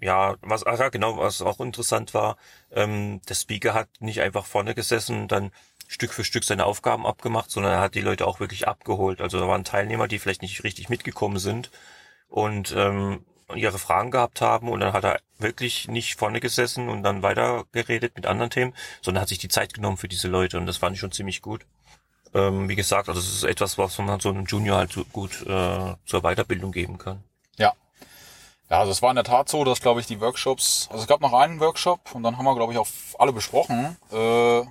ja, 0.00 0.37
was, 0.43 0.67
ach 0.67 0.79
ja, 0.79 0.88
genau, 0.88 1.19
was 1.19 1.43
auch 1.43 1.61
interessant 1.61 2.15
war, 2.15 2.37
ähm, 2.71 3.21
der 3.29 3.35
Speaker 3.35 3.75
hat 3.75 3.88
nicht 4.00 4.21
einfach 4.21 4.47
vorne 4.47 4.75
gesessen 4.75 5.29
dann 5.29 5.53
Stück 5.88 6.12
für 6.12 6.25
Stück 6.25 6.45
seine 6.45 6.65
Aufgaben 6.65 7.07
abgemacht, 7.07 7.50
sondern 7.50 7.73
er 7.73 7.81
hat 7.81 7.95
die 7.95 8.00
Leute 8.00 8.26
auch 8.26 8.41
wirklich 8.41 8.67
abgeholt. 8.67 9.21
Also 9.21 9.38
da 9.38 9.47
waren 9.47 9.65
Teilnehmer, 9.65 10.09
die 10.09 10.19
vielleicht 10.19 10.43
nicht 10.43 10.65
richtig 10.65 10.88
mitgekommen 10.88 11.38
sind 11.38 11.71
und 12.29 12.75
ähm, 12.76 13.25
ihre 13.55 13.79
Fragen 13.79 14.11
gehabt 14.11 14.41
haben 14.41 14.69
und 14.69 14.81
dann 14.81 14.93
hat 14.93 15.05
er 15.05 15.21
wirklich 15.38 15.88
nicht 15.88 16.17
vorne 16.19 16.41
gesessen 16.41 16.88
und 16.88 17.03
dann 17.05 17.23
weiter 17.23 17.65
geredet 17.73 18.17
mit 18.17 18.26
anderen 18.26 18.50
Themen, 18.50 18.75
sondern 19.03 19.23
hat 19.23 19.29
sich 19.29 19.38
die 19.38 19.49
Zeit 19.49 19.75
genommen 19.75 19.97
für 19.97 20.09
diese 20.09 20.29
Leute 20.29 20.59
und 20.59 20.67
das 20.67 20.79
fand 20.79 20.95
ich 20.95 21.00
schon 21.00 21.12
ziemlich 21.12 21.43
gut. 21.43 21.65
Ähm, 22.37 22.69
wie 22.69 22.76
gesagt, 22.76 23.09
also 23.09 23.19
es 23.19 23.28
ist 23.28 23.45
etwas, 23.45 23.78
was 23.78 23.97
man 23.97 24.21
so 24.21 24.28
einem 24.28 24.45
Junior 24.45 24.76
halt 24.76 24.95
gut 25.11 25.40
äh, 25.47 25.95
zur 26.05 26.21
Weiterbildung 26.21 26.71
geben 26.71 26.99
kann. 26.99 27.25
Ja. 27.57 27.73
Ja, 28.69 28.81
also 28.81 28.93
es 28.93 29.00
war 29.00 29.11
in 29.11 29.16
der 29.16 29.25
Tat 29.25 29.49
so, 29.49 29.64
dass, 29.64 29.81
glaube 29.81 30.00
ich, 30.00 30.07
die 30.07 30.21
Workshops, 30.21 30.88
also 30.90 31.02
es 31.02 31.09
gab 31.09 31.23
noch 31.23 31.33
einen 31.33 31.61
Workshop 31.61 32.14
und 32.14 32.23
dann 32.25 32.37
haben 32.37 32.45
wir, 32.45 32.55
glaube 32.55 32.75
ich, 32.75 32.78
auch 32.78 32.88
alle 33.19 33.33
besprochen. 33.33 33.97
Äh, 34.12 34.62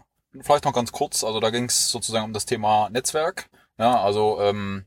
vielleicht 0.42 0.66
noch 0.66 0.74
ganz 0.74 0.92
kurz, 0.92 1.24
also 1.24 1.40
da 1.40 1.50
ging 1.50 1.66
es 1.66 1.90
sozusagen 1.90 2.26
um 2.26 2.34
das 2.34 2.46
Thema 2.46 2.90
Netzwerk. 2.92 3.50
Ja, 3.80 4.00
also 4.00 4.40
ähm, 4.42 4.86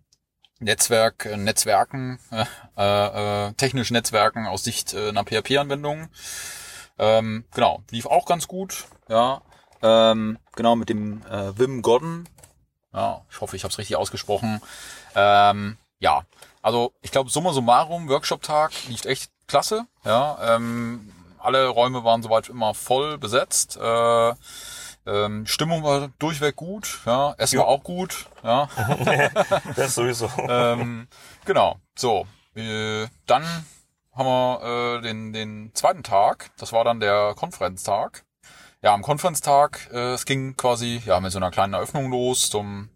Netzwerk, 0.61 1.26
äh, 1.26 1.37
Netzwerken, 1.37 2.20
äh, 2.76 3.49
äh, 3.49 3.52
technische 3.54 3.92
Netzwerken 3.92 4.47
aus 4.47 4.62
Sicht 4.62 4.94
äh, 4.94 5.08
einer 5.08 5.25
PHP-Anwendung. 5.25 6.11
Ähm, 6.97 7.44
genau, 7.52 7.82
lief 7.90 8.06
auch 8.06 8.25
ganz 8.25 8.47
gut, 8.47 8.85
ja. 9.08 9.42
Ähm, 9.82 10.38
genau, 10.54 10.76
mit 10.76 10.88
dem 10.88 11.23
äh, 11.26 11.58
Wim 11.58 11.82
Gordon. 11.82 12.28
Ja, 12.92 13.23
ich 13.30 13.40
hoffe, 13.40 13.57
ich 13.57 13.64
habe 13.64 13.73
es 13.73 13.78
richtig 13.78 13.97
ausgesprochen. 13.97 14.61
Ähm, 15.14 15.76
ja, 15.99 16.23
also 16.62 16.92
ich 17.02 17.11
glaube, 17.11 17.30
summa 17.30 17.52
summarum, 17.52 18.09
Workshop-Tag 18.09 18.73
lief 18.88 19.04
echt 19.04 19.30
klasse. 19.47 19.87
Ja, 20.04 20.57
ähm, 20.57 21.12
alle 21.38 21.68
Räume 21.68 22.04
waren 22.04 22.23
soweit 22.23 22.49
immer 22.49 22.75
voll 22.75 23.18
besetzt. 23.18 23.76
Äh, 23.76 24.35
ähm, 25.07 25.47
Stimmung 25.47 25.83
war 25.85 26.09
durchweg 26.18 26.57
gut, 26.57 27.00
ja, 27.07 27.35
Essen 27.38 27.57
ja. 27.57 27.62
war 27.62 27.68
auch 27.68 27.83
gut, 27.83 28.26
ja. 28.42 28.68
das 29.76 29.95
sowieso. 29.95 30.30
ähm, 30.37 31.09
genau, 31.45 31.76
so. 31.97 32.26
Äh, 32.54 33.07
dann 33.26 33.45
haben 34.14 34.26
wir 34.26 34.99
äh, 34.99 35.02
den, 35.02 35.33
den 35.33 35.71
zweiten 35.75 36.02
Tag, 36.02 36.50
das 36.59 36.73
war 36.73 36.85
dann 36.85 37.00
der 37.00 37.35
Konferenztag. 37.37 38.25
Ja, 38.82 38.94
am 38.94 39.02
Konferenztag, 39.02 39.88
äh, 39.92 40.12
es 40.12 40.25
ging 40.25 40.56
quasi 40.56 41.02
ja 41.04 41.18
mit 41.20 41.32
so 41.32 41.38
einer 41.38 41.50
kleinen 41.50 41.75
Eröffnung 41.75 42.11
los 42.11 42.49
zum 42.49 42.90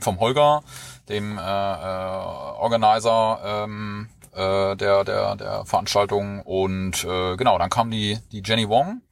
vom 0.00 0.20
Holger, 0.20 0.62
dem 1.08 1.38
äh, 1.38 1.40
äh, 1.40 1.44
Organizer 1.44 3.40
ähm, 3.44 4.08
äh, 4.32 4.76
der 4.76 5.04
der 5.04 5.36
der 5.36 5.66
Veranstaltung 5.66 6.40
und 6.42 7.04
äh, 7.04 7.36
genau, 7.36 7.58
dann 7.58 7.68
kam 7.68 7.90
die 7.90 8.18
die 8.32 8.42
Jenny 8.44 8.68
Wong 8.68 9.02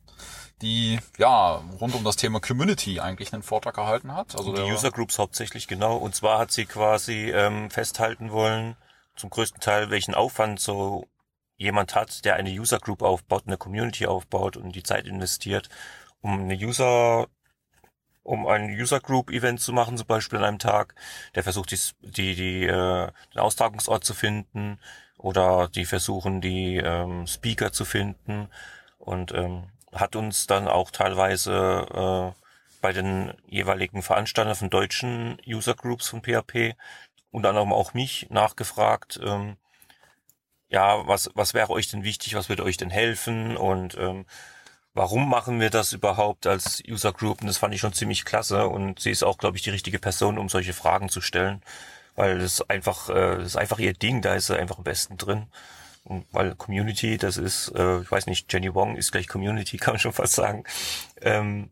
die 0.62 0.99
ja 1.18 1.62
rund 1.80 1.94
um 1.94 2.04
das 2.04 2.16
Thema 2.16 2.40
Community 2.40 2.99
eigentlich 3.00 3.32
einen 3.32 3.42
Vortrag 3.42 3.75
gehalten 3.75 4.14
hat. 4.14 4.37
Also 4.37 4.54
die 4.54 4.62
User 4.62 4.90
Groups 4.90 5.18
hauptsächlich 5.18 5.68
genau. 5.68 5.96
Und 5.96 6.14
zwar 6.14 6.38
hat 6.38 6.50
sie 6.50 6.64
quasi 6.64 7.30
ähm, 7.30 7.70
festhalten 7.70 8.30
wollen, 8.30 8.76
zum 9.16 9.30
größten 9.30 9.61
Teil, 9.61 9.90
welchen 9.90 10.14
Aufwand 10.14 10.61
so 10.61 11.08
jemand 11.56 11.94
hat, 11.94 12.25
der 12.25 12.37
eine 12.37 12.50
User 12.50 12.78
Group 12.78 13.02
aufbaut, 13.02 13.44
eine 13.46 13.56
Community 13.56 14.06
aufbaut 14.06 14.56
und 14.56 14.73
die 14.73 14.82
Zeit 14.82 15.06
investiert, 15.06 15.68
um 16.23 16.40
eine 16.40 16.54
User 16.54 17.28
um 18.26 18.46
ein 18.46 18.70
User 18.70 18.99
Group 19.00 19.30
Event 19.30 19.61
zu 19.61 19.73
machen, 19.73 19.96
zum 19.96 20.08
Beispiel 20.08 20.38
an 20.38 20.44
einem 20.44 20.58
Tag. 20.58 20.96
Der 21.37 21.44
versucht 21.44 21.70
die, 21.70 21.78
die, 22.02 22.35
die 22.35 22.64
äh, 22.64 23.08
den 23.32 23.40
Austragungsort 23.40 24.04
zu 24.04 24.14
finden 24.14 24.80
oder 25.16 25.68
die 25.68 25.85
versuchen 25.85 26.40
die 26.40 26.76
ähm, 26.76 27.26
Speaker 27.26 27.73
zu 27.73 27.85
finden 27.85 28.49
und 28.99 29.32
ähm, 29.32 29.68
hat 29.92 30.16
uns 30.16 30.46
dann 30.46 30.68
auch 30.68 30.90
teilweise 30.90 32.35
äh, 32.35 32.42
bei 32.80 32.92
den 32.92 33.32
jeweiligen 33.46 34.02
Veranstaltern 34.02 34.54
von 34.54 34.70
deutschen 34.70 35.38
User 35.46 35.75
Groups 35.75 36.08
von 36.08 36.23
PHP, 36.23 36.75
unter 37.30 37.50
anderem 37.50 37.73
auch 37.73 37.94
mich, 37.94 38.26
nachgefragt, 38.30 39.18
ähm, 39.23 39.56
ja, 40.68 41.06
was, 41.06 41.30
was 41.35 41.54
wäre 41.54 41.70
euch 41.70 41.88
denn 41.88 42.02
wichtig, 42.02 42.35
was 42.35 42.49
würde 42.49 42.64
euch 42.64 42.76
denn 42.76 42.90
helfen 42.90 43.56
und 43.56 43.96
ähm, 43.96 44.26
warum 44.96 45.28
machen 45.28 45.60
wir 45.60 45.70
das 45.70 45.92
überhaupt 45.92 46.46
als 46.46 46.82
User 46.88 47.12
Group? 47.12 47.40
Und 47.40 47.46
das 47.46 47.58
fand 47.58 47.74
ich 47.74 47.80
schon 47.80 47.92
ziemlich 47.92 48.24
klasse 48.24 48.66
und 48.66 49.00
sie 49.00 49.10
ist 49.10 49.22
auch, 49.22 49.38
glaube 49.38 49.56
ich, 49.56 49.62
die 49.62 49.70
richtige 49.70 49.98
Person, 49.98 50.38
um 50.38 50.48
solche 50.48 50.72
Fragen 50.72 51.08
zu 51.08 51.20
stellen, 51.20 51.62
weil 52.16 52.38
das 52.38 52.68
einfach, 52.68 53.10
äh, 53.10 53.36
das 53.38 53.46
ist 53.46 53.56
einfach 53.56 53.78
ihr 53.78 53.92
Ding, 53.92 54.22
da 54.22 54.34
ist 54.34 54.46
sie 54.46 54.58
einfach 54.58 54.78
am 54.78 54.84
besten 54.84 55.16
drin 55.16 55.46
weil 56.32 56.54
Community, 56.54 57.18
das 57.18 57.36
ist, 57.36 57.72
äh, 57.74 58.00
ich 58.00 58.10
weiß 58.10 58.26
nicht, 58.26 58.52
Jenny 58.52 58.74
Wong 58.74 58.96
ist 58.96 59.12
gleich 59.12 59.28
Community, 59.28 59.76
kann 59.78 59.94
man 59.94 60.00
schon 60.00 60.12
fast 60.12 60.34
sagen. 60.34 60.64
Ähm, 61.20 61.70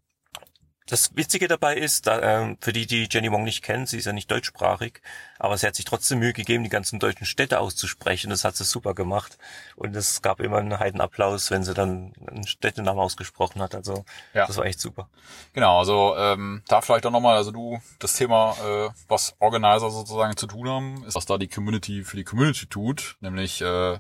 das 0.87 1.17
Witzige 1.17 1.49
dabei 1.49 1.77
ist, 1.77 2.07
da, 2.07 2.21
ähm, 2.21 2.59
für 2.61 2.73
die, 2.73 2.87
die 2.87 3.09
Jenny 3.11 3.33
Wong 3.33 3.45
nicht 3.45 3.63
kennen, 3.63 3.87
sie 3.87 3.97
ist 3.97 4.05
ja 4.05 4.13
nicht 4.13 4.31
deutschsprachig, 4.31 5.01
aber 5.39 5.57
sie 5.57 5.67
hat 5.67 5.75
sich 5.75 5.87
trotzdem 5.87 6.19
Mühe 6.19 6.35
gegeben, 6.35 6.63
die 6.63 6.69
ganzen 6.71 6.99
deutschen 6.99 7.25
Städte 7.27 7.59
auszusprechen. 7.59 8.29
Das 8.29 8.45
hat 8.45 8.57
sie 8.57 8.65
super 8.65 8.95
gemacht. 8.95 9.39
Und 9.77 9.97
es 9.97 10.21
gab 10.21 10.41
immer 10.41 10.59
einen 10.59 10.79
Heidenapplaus, 10.79 11.51
wenn 11.51 11.65
sie 11.65 11.73
dann 11.73 12.13
einen 12.27 12.47
Städtenamen 12.47 13.01
ausgesprochen 13.01 13.63
hat. 13.63 13.75
Also 13.75 14.05
ja. 14.35 14.47
das 14.47 14.59
war 14.59 14.67
echt 14.67 14.79
super. 14.79 15.09
Genau, 15.55 15.79
also 15.79 16.17
ähm, 16.19 16.63
da 16.69 16.83
vielleicht 16.83 17.07
auch 17.07 17.11
nochmal, 17.11 17.37
also 17.37 17.51
du, 17.51 17.81
das 17.99 18.15
Thema, 18.15 18.55
äh, 18.63 18.91
was 19.09 19.37
Organizer 19.39 19.91
sozusagen 19.91 20.37
zu 20.37 20.47
tun 20.47 20.69
haben, 20.69 21.05
ist, 21.05 21.15
was 21.15 21.25
da 21.25 21.39
die 21.39 21.49
Community 21.49 22.05
für 22.05 22.19
die 22.19 22.25
Community 22.25 22.67
tut, 22.67 23.17
nämlich 23.21 23.63
äh, 23.63 23.99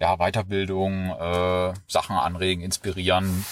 ja, 0.00 0.16
Weiterbildung, 0.16 1.10
äh, 1.10 1.74
Sachen 1.86 2.16
anregen, 2.16 2.62
inspirieren. 2.62 3.44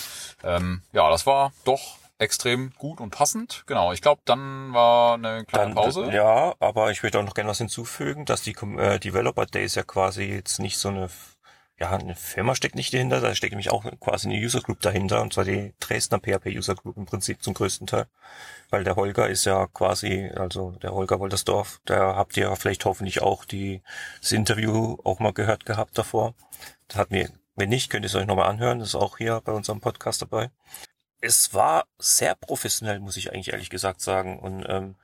Ähm, 0.42 0.82
ja, 0.92 1.08
das 1.10 1.26
war 1.26 1.52
doch 1.64 1.98
extrem 2.18 2.72
gut 2.78 3.00
und 3.00 3.10
passend. 3.10 3.64
Genau, 3.66 3.92
ich 3.92 4.02
glaube, 4.02 4.20
dann 4.24 4.72
war 4.74 5.14
eine 5.14 5.44
kleine 5.44 5.74
dann, 5.74 5.74
Pause. 5.74 6.10
Ja, 6.12 6.54
aber 6.58 6.90
ich 6.90 7.02
würde 7.02 7.18
auch 7.18 7.24
noch 7.24 7.34
gerne 7.34 7.50
was 7.50 7.58
hinzufügen, 7.58 8.24
dass 8.24 8.42
die 8.42 8.52
äh, 8.52 8.98
Developer 8.98 9.46
Days 9.46 9.74
ja 9.76 9.82
quasi 9.82 10.24
jetzt 10.24 10.58
nicht 10.58 10.78
so 10.78 10.88
eine 10.88 11.08
ja, 11.80 11.90
eine 11.92 12.16
Firma 12.16 12.56
steckt 12.56 12.74
nicht 12.74 12.92
dahinter, 12.92 13.20
da 13.20 13.34
steckt 13.36 13.52
nämlich 13.52 13.70
auch 13.70 13.84
quasi 14.00 14.28
eine 14.28 14.36
User 14.36 14.60
Group 14.60 14.80
dahinter, 14.80 15.22
und 15.22 15.32
zwar 15.32 15.44
die 15.44 15.74
Dresdner 15.78 16.18
PHP 16.18 16.46
User 16.46 16.74
Group 16.74 16.96
im 16.96 17.06
Prinzip 17.06 17.40
zum 17.40 17.54
größten 17.54 17.86
Teil. 17.86 18.06
Weil 18.70 18.82
der 18.82 18.96
Holger 18.96 19.28
ist 19.28 19.44
ja 19.44 19.68
quasi, 19.68 20.28
also 20.34 20.72
der 20.82 20.92
Holger 20.92 21.20
Woltersdorf, 21.20 21.80
da 21.84 22.16
habt 22.16 22.36
ihr 22.36 22.54
vielleicht 22.56 22.84
hoffentlich 22.84 23.22
auch 23.22 23.44
die, 23.44 23.80
das 24.20 24.32
Interview 24.32 24.96
auch 25.04 25.20
mal 25.20 25.32
gehört 25.32 25.66
gehabt 25.66 25.96
davor. 25.96 26.34
Das 26.88 26.98
hat 26.98 27.12
mir, 27.12 27.30
wenn 27.54 27.68
nicht, 27.68 27.90
könnt 27.90 28.04
ihr 28.04 28.08
es 28.08 28.14
euch 28.16 28.26
nochmal 28.26 28.48
anhören, 28.48 28.80
das 28.80 28.88
ist 28.88 28.94
auch 28.96 29.18
hier 29.18 29.40
bei 29.44 29.52
unserem 29.52 29.80
Podcast 29.80 30.20
dabei 30.20 30.50
es 31.20 31.54
war 31.54 31.86
sehr 31.98 32.34
professionell, 32.34 33.00
muss 33.00 33.16
ich 33.16 33.32
eigentlich 33.32 33.52
ehrlich 33.52 33.70
gesagt 33.70 34.00
sagen. 34.00 34.38
Und 34.38 34.64
ähm, 34.68 34.96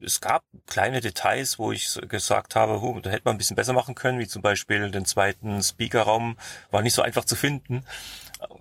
es 0.00 0.20
gab 0.20 0.44
kleine 0.66 1.00
Details, 1.00 1.58
wo 1.58 1.72
ich 1.72 1.98
gesagt 2.08 2.56
habe, 2.56 2.80
huh, 2.80 3.00
da 3.00 3.10
hätte 3.10 3.22
man 3.24 3.34
ein 3.34 3.38
bisschen 3.38 3.56
besser 3.56 3.72
machen 3.72 3.94
können, 3.94 4.18
wie 4.18 4.26
zum 4.26 4.42
Beispiel 4.42 4.90
den 4.90 5.04
zweiten 5.04 5.62
Speakerraum 5.62 6.36
war 6.70 6.82
nicht 6.82 6.94
so 6.94 7.02
einfach 7.02 7.24
zu 7.24 7.36
finden. 7.36 7.84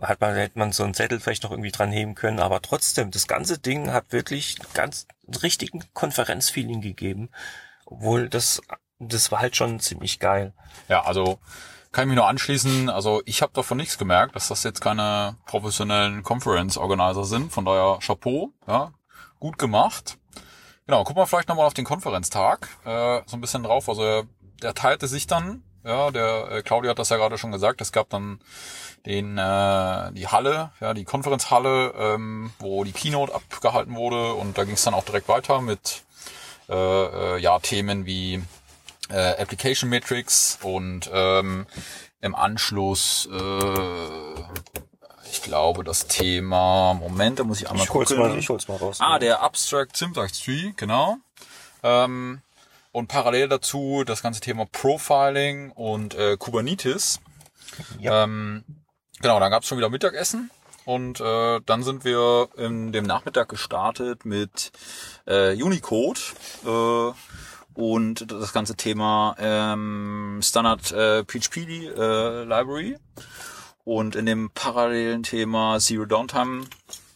Hat 0.02 0.20
man, 0.20 0.36
hätte 0.36 0.60
man 0.60 0.72
so 0.74 0.84
einen 0.84 0.94
Zettel 0.94 1.20
vielleicht 1.20 1.44
noch 1.44 1.52
irgendwie 1.52 1.72
dran 1.72 1.92
heben 1.92 2.16
können, 2.16 2.40
aber 2.40 2.62
trotzdem, 2.62 3.12
das 3.12 3.28
ganze 3.28 3.60
Ding 3.60 3.94
hat 3.94 4.12
wirklich 4.12 4.58
ganz 4.74 5.08
richtigen 5.42 5.84
Konferenzfeeling 5.94 6.82
gegeben. 6.82 7.30
Obwohl 7.86 8.30
das, 8.30 8.62
das 9.00 9.32
war 9.32 9.40
halt 9.40 9.56
schon 9.56 9.80
ziemlich 9.80 10.20
geil. 10.20 10.54
Ja, 10.90 11.06
also 11.06 11.40
kann 11.92 12.04
ich 12.04 12.10
mich 12.10 12.16
nur 12.16 12.28
anschließen. 12.28 12.90
Also 12.90 13.22
ich 13.26 13.42
habe 13.42 13.54
davon 13.54 13.78
nichts 13.78 13.98
gemerkt, 13.98 14.36
dass 14.36 14.50
das 14.50 14.64
jetzt 14.64 14.82
keine 14.82 15.38
professionellen 15.46 16.24
Conference-Organizer 16.24 17.26
sind. 17.26 17.52
Von 17.52 17.66
daher 17.66 18.00
Chapeau, 18.00 18.52
ja, 18.68 18.92
gut 19.40 19.58
gemacht. 19.58 20.18
Genau, 20.86 21.04
gucken 21.04 21.22
wir 21.22 21.28
vielleicht 21.28 21.50
nochmal 21.50 21.68
auf 21.68 21.74
den 21.74 21.86
Konferenztag 21.86 22.68
äh, 22.86 23.22
so 23.26 23.38
ein 23.38 23.42
bisschen 23.42 23.64
drauf. 23.64 23.90
Also 23.90 24.24
der 24.62 24.74
teilte 24.74 25.08
sich 25.08 25.28
dann. 25.28 25.64
Ja, 25.84 26.12
der 26.12 26.52
äh, 26.52 26.62
Claudia 26.62 26.92
hat 26.92 27.00
das 27.00 27.10
ja 27.10 27.18
gerade 27.18 27.38
schon 27.38 27.52
gesagt. 27.52 27.80
Es 27.82 27.92
gab 27.92 28.10
dann 28.10 28.40
den 29.06 29.38
äh, 29.38 30.12
die 30.12 30.28
Halle, 30.28 30.72
ja, 30.82 30.94
die 30.94 31.06
Konferenzhalle, 31.06 31.94
ähm, 31.98 32.52
wo 32.60 32.84
die 32.84 32.92
Keynote 32.92 33.34
abgehalten 33.34 33.96
wurde 33.96 34.34
und 34.34 34.58
da 34.58 34.66
ging 34.66 34.74
es 34.74 34.84
dann 34.84 34.94
auch 34.94 35.06
direkt 35.06 35.30
weiter 35.30 35.62
mit 35.62 36.04
äh, 36.68 36.74
äh, 36.76 37.38
ja 37.40 37.60
Themen 37.60 38.06
wie 38.06 38.44
äh, 39.10 39.42
Application 39.42 39.90
Metrics 39.90 40.60
und 40.62 41.10
ähm, 41.12 41.66
im 42.22 42.36
Anschluss 42.36 43.28
äh, 43.32 44.42
ich 45.32 45.42
glaube 45.44 45.84
das 45.84 46.08
Thema 46.08 46.94
Moment, 46.94 47.40
da 47.40 47.44
muss 47.44 47.62
ich 47.62 47.70
einmal 47.70 47.84
Ich 47.86 47.94
hol's 47.94 48.10
mal, 48.12 48.38
ich 48.38 48.50
hol's 48.50 48.68
mal 48.68 48.78
raus. 48.78 48.98
Ah, 49.00 49.20
der 49.20 49.42
Abstract 49.42 49.96
Syntax 49.96 50.40
Tree, 50.40 50.74
genau. 50.76 51.18
Ähm, 51.84 52.42
und 52.92 53.08
parallel 53.08 53.48
dazu 53.48 54.04
das 54.06 54.22
ganze 54.24 54.42
Thema 54.42 54.66
Profiling 54.66 55.72
und 55.72 56.16
äh, 56.16 56.38
Kubernetes. 56.38 57.20
Ja. 58.00 58.24
Ähm, 58.24 58.64
genau, 59.22 59.40
dann 59.40 59.52
gab's 59.52 59.68
schon 59.68 59.78
wieder 59.78 59.90
Mittagessen. 59.90 60.50
Und 60.86 61.20
äh, 61.20 61.60
dann 61.66 61.84
sind 61.84 62.04
wir 62.04 62.50
in 62.58 62.92
dem 62.92 63.06
Nachmittag 63.06 63.50
gestartet 63.50 64.26
mit 64.26 64.72
äh, 65.28 65.62
Unicode 65.62 66.20
äh, 66.66 67.12
und 67.80 68.30
das 68.30 68.52
ganze 68.52 68.76
Thema 68.76 69.38
ähm, 69.40 70.42
Standard 70.44 70.92
äh, 70.92 71.24
PHP 71.24 71.58
äh, 71.58 72.44
Library. 72.44 72.98
Und 73.86 74.18
in 74.18 74.26
dem 74.26 74.52
parallelen 74.54 75.24
Thema 75.24 75.80
Zero 75.80 76.06
Downtime 76.06 76.66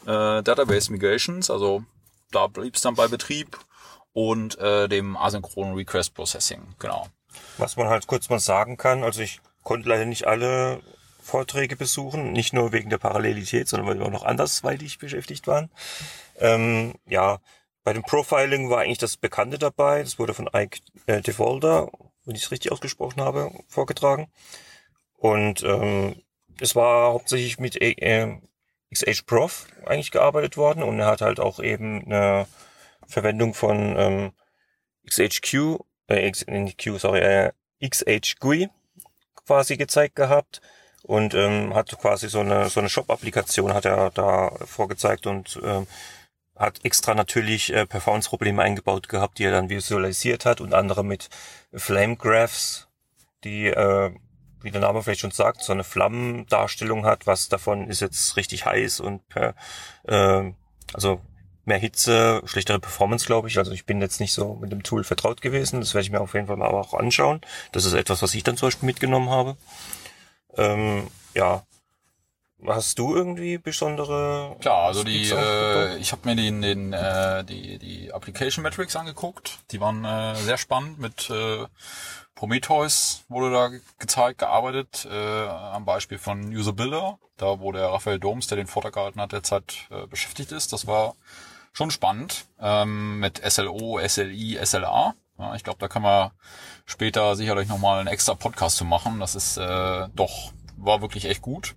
äh, 0.06 0.42
Database 0.42 0.90
Migrations, 0.90 1.52
also 1.52 1.84
da 2.32 2.48
blieb 2.48 2.76
es 2.76 2.82
dann 2.82 2.96
bei 2.96 3.10
Betrieb. 3.10 3.60
Und 4.14 4.58
äh, 4.60 4.88
dem 4.88 5.18
asynchronen 5.18 5.74
Request 5.74 6.14
Processing, 6.14 6.62
genau. 6.80 7.08
Was 7.58 7.76
man 7.78 7.88
halt 7.88 8.08
kurz 8.08 8.30
mal 8.30 8.40
sagen 8.40 8.78
kann, 8.78 9.04
also 9.04 9.22
ich 9.22 9.42
konnte 9.64 9.90
leider 9.90 10.06
nicht 10.06 10.28
alle 10.28 10.82
Vorträge 11.20 11.76
besuchen, 11.76 12.32
nicht 12.32 12.54
nur 12.54 12.72
wegen 12.72 12.92
der 12.92 13.00
Parallelität, 13.00 13.68
sondern 13.68 13.90
weil 13.90 14.00
wir 14.00 14.06
auch 14.06 14.12
noch 14.12 14.24
andersweitig 14.24 15.00
beschäftigt 15.00 15.48
waren. 15.48 15.72
Ähm, 16.40 16.94
ja, 17.08 17.40
bei 17.84 17.94
dem 17.94 18.04
Profiling 18.04 18.70
war 18.70 18.82
eigentlich 18.82 18.98
das 18.98 19.18
Bekannte 19.18 19.60
dabei. 19.60 20.04
Das 20.04 20.20
wurde 20.20 20.34
von 20.34 20.50
Ike 20.54 20.80
äh, 21.06 21.22
DeVolder, 21.22 21.90
wenn 22.26 22.36
ich 22.36 22.44
es 22.44 22.52
richtig 22.52 22.72
ausgesprochen 22.72 23.22
habe, 23.22 23.52
vorgetragen. 23.68 24.32
Und 25.18 25.64
ähm, 25.64 26.22
es 26.60 26.76
war 26.76 27.14
hauptsächlich 27.14 27.60
mit 27.60 27.82
äh, 27.82 28.38
XHProf 28.94 29.68
eigentlich 29.86 30.12
gearbeitet 30.12 30.58
worden 30.58 30.84
und 30.84 31.00
er 31.00 31.08
hat 31.08 31.22
halt 31.22 31.40
auch 31.40 31.60
eben 31.60 32.06
eine 32.06 32.48
Verwendung 33.08 33.54
von 33.54 33.96
ähm, 33.98 34.32
XHQ, 35.08 35.80
äh, 36.10 36.28
X, 36.28 36.46
Q, 36.82 36.98
sorry, 36.98 37.20
äh, 37.20 37.52
XHGUI 37.82 38.70
quasi 39.46 39.78
gezeigt 39.78 40.16
gehabt 40.16 40.62
und 41.04 41.34
ähm, 41.34 41.74
hat 41.74 41.98
quasi 42.00 42.30
so 42.30 42.40
eine 42.40 42.70
so 42.70 42.80
eine 42.80 42.90
Shop-Applikation 42.90 43.74
hat 43.74 43.86
er 43.86 44.10
da 44.12 44.52
vorgezeigt 44.66 45.28
und 45.28 45.60
ähm, 45.64 45.88
hat 46.56 46.84
extra 46.86 47.16
natürlich 47.16 47.74
äh, 47.74 47.86
Performance-Probleme 47.86 48.62
eingebaut 48.62 49.10
gehabt, 49.10 49.40
die 49.40 49.46
er 49.46 49.52
dann 49.52 49.70
visualisiert 49.70 50.46
hat, 50.46 50.62
und 50.62 50.74
andere 50.74 51.04
mit 51.04 51.30
Flame 51.74 52.16
Graphs, 52.16 52.88
die, 53.44 53.68
äh, 53.68 54.12
wie 54.62 54.72
der 54.72 54.82
Name 54.82 55.02
vielleicht 55.02 55.22
schon 55.22 55.32
sagt, 55.32 55.62
so 55.62 55.74
eine 55.74 55.84
Flammendarstellung 55.84 57.06
hat, 57.06 57.28
was 57.28 57.50
davon 57.50 57.90
ist 57.90 58.02
jetzt 58.02 58.38
richtig 58.38 58.66
heiß 58.66 59.00
und 59.00 59.28
per, 59.28 59.56
äh, 60.08 60.52
also 60.94 61.22
mehr 61.66 61.78
Hitze, 61.78 62.42
schlechtere 62.46 62.80
Performance, 62.80 63.26
glaube 63.26 63.48
ich. 63.48 63.58
Also 63.58 63.72
ich 63.72 63.86
bin 63.86 64.02
jetzt 64.02 64.20
nicht 64.20 64.34
so 64.34 64.56
mit 64.56 64.72
dem 64.72 64.84
Tool 64.84 65.04
vertraut 65.04 65.42
gewesen. 65.42 65.80
Das 65.80 65.94
werde 65.94 66.06
ich 66.06 66.12
mir 66.12 66.22
auf 66.22 66.34
jeden 66.34 66.48
Fall 66.48 66.58
mal 66.58 66.68
auch 66.68 66.94
anschauen. 66.94 67.42
Das 67.72 67.86
ist 67.86 67.94
etwas, 67.94 68.22
was 68.22 68.34
ich 68.34 68.44
dann 68.44 68.58
zum 68.58 68.68
Beispiel 68.68 68.88
mitgenommen 68.88 69.30
habe. 69.30 69.58
Ähm, 70.58 71.08
ja. 71.34 71.64
Hast 72.68 72.98
du 73.00 73.16
irgendwie 73.16 73.58
besondere? 73.58 74.56
Klar, 74.62 74.86
also 74.88 75.04
die, 75.04 75.30
äh, 75.30 75.98
ich 75.98 76.12
habe 76.12 76.28
mir 76.28 76.36
den, 76.36 76.62
den, 76.62 76.94
äh, 76.94 77.44
die, 77.44 77.78
die 77.80 78.14
Application 78.14 78.64
Metrics 78.64 78.96
angeguckt. 78.96 79.60
Die 79.72 79.80
waren 79.82 80.06
äh, 80.06 80.36
sehr 80.36 80.58
spannend. 80.58 81.00
Mit 81.00 81.30
äh, 81.30 81.66
Prometheus 82.36 83.24
wurde 83.30 83.52
da 83.52 83.68
ge- 83.70 83.82
gezeigt, 84.00 84.40
gearbeitet, 84.40 85.08
äh, 85.12 85.48
am 85.48 85.86
Beispiel 85.86 86.18
von 86.18 86.48
User 86.56 86.74
Builder, 86.74 87.20
da 87.38 87.60
wo 87.60 87.72
der 87.72 87.88
Raphael 87.90 88.20
Doms, 88.20 88.48
der 88.48 88.58
den 88.58 88.68
Vortrag 88.68 88.94
gehalten 88.94 89.22
hat, 89.22 89.32
derzeit 89.32 89.88
äh, 89.92 90.08
beschäftigt 90.08 90.52
ist. 90.52 90.74
Das 90.74 90.88
war 90.88 91.16
schon 91.74 91.92
spannend 91.92 92.46
ähm, 92.60 93.20
mit 93.20 93.42
SLO, 93.50 94.00
SLI, 94.06 94.60
SLA. 94.64 95.14
Ja, 95.40 95.56
ich 95.56 95.64
glaube, 95.64 95.80
da 95.80 95.88
kann 95.88 96.02
man 96.04 96.32
später 96.86 97.36
sicherlich 97.36 97.68
nochmal 97.68 98.00
einen 98.00 98.08
extra 98.08 98.36
Podcast 98.36 98.78
zu 98.78 98.86
machen. 98.86 99.20
Das 99.20 99.36
ist 99.36 99.58
äh, 99.58 100.08
doch, 100.16 100.52
war 100.78 101.02
wirklich 101.02 101.26
echt 101.26 101.42
gut. 101.42 101.76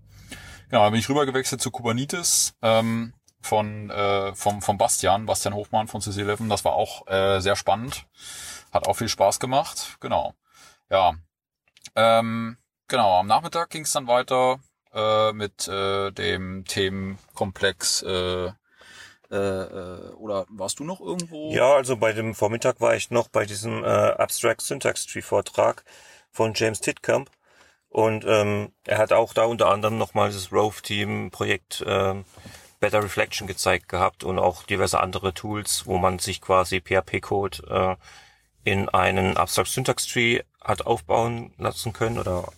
Genau, 0.68 0.82
dann 0.82 0.92
bin 0.92 1.00
ich 1.00 1.08
rübergewechselt 1.08 1.60
zu 1.60 1.70
Kubernetes 1.70 2.54
ähm, 2.62 3.12
von 3.40 3.90
äh, 3.90 4.34
vom, 4.34 4.62
vom 4.62 4.78
Bastian, 4.78 5.26
Bastian 5.26 5.54
Hofmann 5.54 5.88
von 5.88 6.00
CC11. 6.00 6.48
Das 6.48 6.64
war 6.64 6.74
auch 6.74 7.06
äh, 7.06 7.40
sehr 7.40 7.56
spannend. 7.56 8.06
Hat 8.72 8.88
auch 8.88 8.94
viel 8.94 9.08
Spaß 9.08 9.38
gemacht. 9.38 9.96
Genau. 10.00 10.34
Ja. 10.90 11.14
Ähm, 11.94 12.56
genau, 12.88 13.20
am 13.20 13.26
Nachmittag 13.26 13.70
ging 13.70 13.82
es 13.82 13.92
dann 13.92 14.08
weiter 14.08 14.58
äh, 14.92 15.32
mit 15.32 15.68
äh, 15.68 16.10
dem 16.10 16.64
Themenkomplex 16.64 18.02
äh, 18.02 18.50
äh, 19.30 19.36
äh, 19.36 20.12
oder 20.14 20.46
warst 20.48 20.78
du 20.78 20.84
noch 20.84 21.00
irgendwo? 21.00 21.52
Ja, 21.52 21.74
also 21.74 21.96
bei 21.96 22.12
dem 22.12 22.34
Vormittag 22.34 22.80
war 22.80 22.94
ich 22.94 23.10
noch 23.10 23.28
bei 23.28 23.44
diesem 23.44 23.82
äh, 23.82 23.86
Abstract 23.86 24.62
Syntax 24.62 25.06
Tree 25.06 25.22
Vortrag 25.22 25.84
von 26.30 26.52
James 26.54 26.80
Titkamp 26.80 27.30
und 27.88 28.24
ähm, 28.26 28.72
er 28.84 28.98
hat 28.98 29.12
auch 29.12 29.32
da 29.32 29.44
unter 29.44 29.68
anderem 29.68 29.98
nochmal 29.98 30.30
das 30.30 30.52
Rove 30.52 30.82
Team 30.82 31.30
Projekt 31.30 31.84
ähm, 31.86 32.24
Better 32.80 33.02
Reflection 33.02 33.46
gezeigt 33.46 33.88
gehabt 33.88 34.22
und 34.22 34.38
auch 34.38 34.64
diverse 34.64 35.00
andere 35.00 35.32
Tools, 35.32 35.86
wo 35.86 35.98
man 35.98 36.18
sich 36.18 36.40
quasi 36.40 36.80
PHP 36.80 37.20
Code 37.22 37.98
äh, 38.66 38.70
in 38.70 38.88
einen 38.88 39.36
Abstract 39.36 39.68
Syntax 39.68 40.06
Tree 40.06 40.40
hat 40.62 40.84
aufbauen 40.84 41.54
lassen 41.56 41.92
können 41.92 42.18
oder 42.18 42.48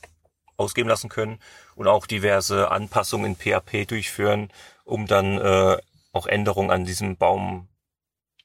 ausgeben 0.57 0.89
lassen 0.89 1.09
können 1.09 1.39
und 1.77 1.87
auch 1.87 2.07
diverse 2.07 2.71
Anpassungen 2.71 3.27
in 3.27 3.37
PHP 3.37 3.87
durchführen, 3.87 4.51
um 4.85 5.07
dann 5.07 5.39
äh, 5.39 5.79
auch 6.13 6.27
Änderungen 6.27 6.71
an 6.71 6.85
diesem 6.85 7.17
Baum 7.17 7.69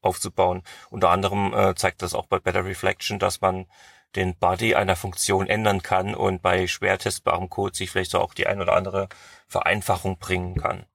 aufzubauen. 0.01 0.63
Unter 0.89 1.09
anderem 1.09 1.53
äh, 1.53 1.75
zeigt 1.75 2.01
das 2.01 2.13
auch 2.13 2.27
bei 2.27 2.39
Better 2.39 2.65
Reflection, 2.65 3.19
dass 3.19 3.41
man 3.41 3.65
den 4.15 4.35
Body 4.35 4.75
einer 4.75 4.95
Funktion 4.95 5.47
ändern 5.47 5.81
kann 5.81 6.15
und 6.15 6.41
bei 6.41 6.67
schwer 6.67 6.97
testbarem 6.97 7.49
Code 7.49 7.75
sich 7.75 7.91
vielleicht 7.91 8.11
so 8.11 8.19
auch 8.19 8.33
die 8.33 8.47
ein 8.47 8.61
oder 8.61 8.73
andere 8.73 9.09
Vereinfachung 9.47 10.17
bringen 10.17 10.55
kann. 10.55 10.85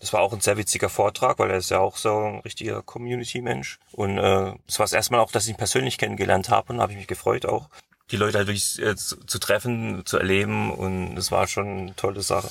Das 0.00 0.12
war 0.12 0.20
auch 0.20 0.32
ein 0.32 0.40
sehr 0.40 0.56
witziger 0.56 0.88
Vortrag, 0.88 1.38
weil 1.38 1.50
er 1.50 1.56
ist 1.56 1.70
ja 1.70 1.80
auch 1.80 1.96
so 1.96 2.16
ein 2.20 2.40
richtiger 2.40 2.82
Community-Mensch. 2.82 3.80
Und 3.92 4.18
äh, 4.18 4.54
es 4.68 4.78
war 4.78 4.84
das 4.84 4.92
erste 4.92 5.12
Mal 5.12 5.20
auch, 5.20 5.32
dass 5.32 5.44
ich 5.44 5.50
ihn 5.50 5.56
persönlich 5.56 5.98
kennengelernt 5.98 6.50
habe 6.50 6.72
und 6.72 6.80
habe 6.80 6.92
ich 6.92 6.98
mich 6.98 7.08
gefreut 7.08 7.46
auch, 7.46 7.68
die 8.10 8.16
Leute 8.16 8.38
halt 8.38 8.46
wirklich 8.46 8.80
äh, 8.80 8.96
zu, 8.96 9.16
zu 9.26 9.38
treffen, 9.38 10.06
zu 10.06 10.18
erleben 10.18 10.70
und 10.72 11.16
es 11.16 11.32
war 11.32 11.46
schon 11.48 11.66
eine 11.66 11.96
tolle 11.96 12.22
Sache. 12.22 12.50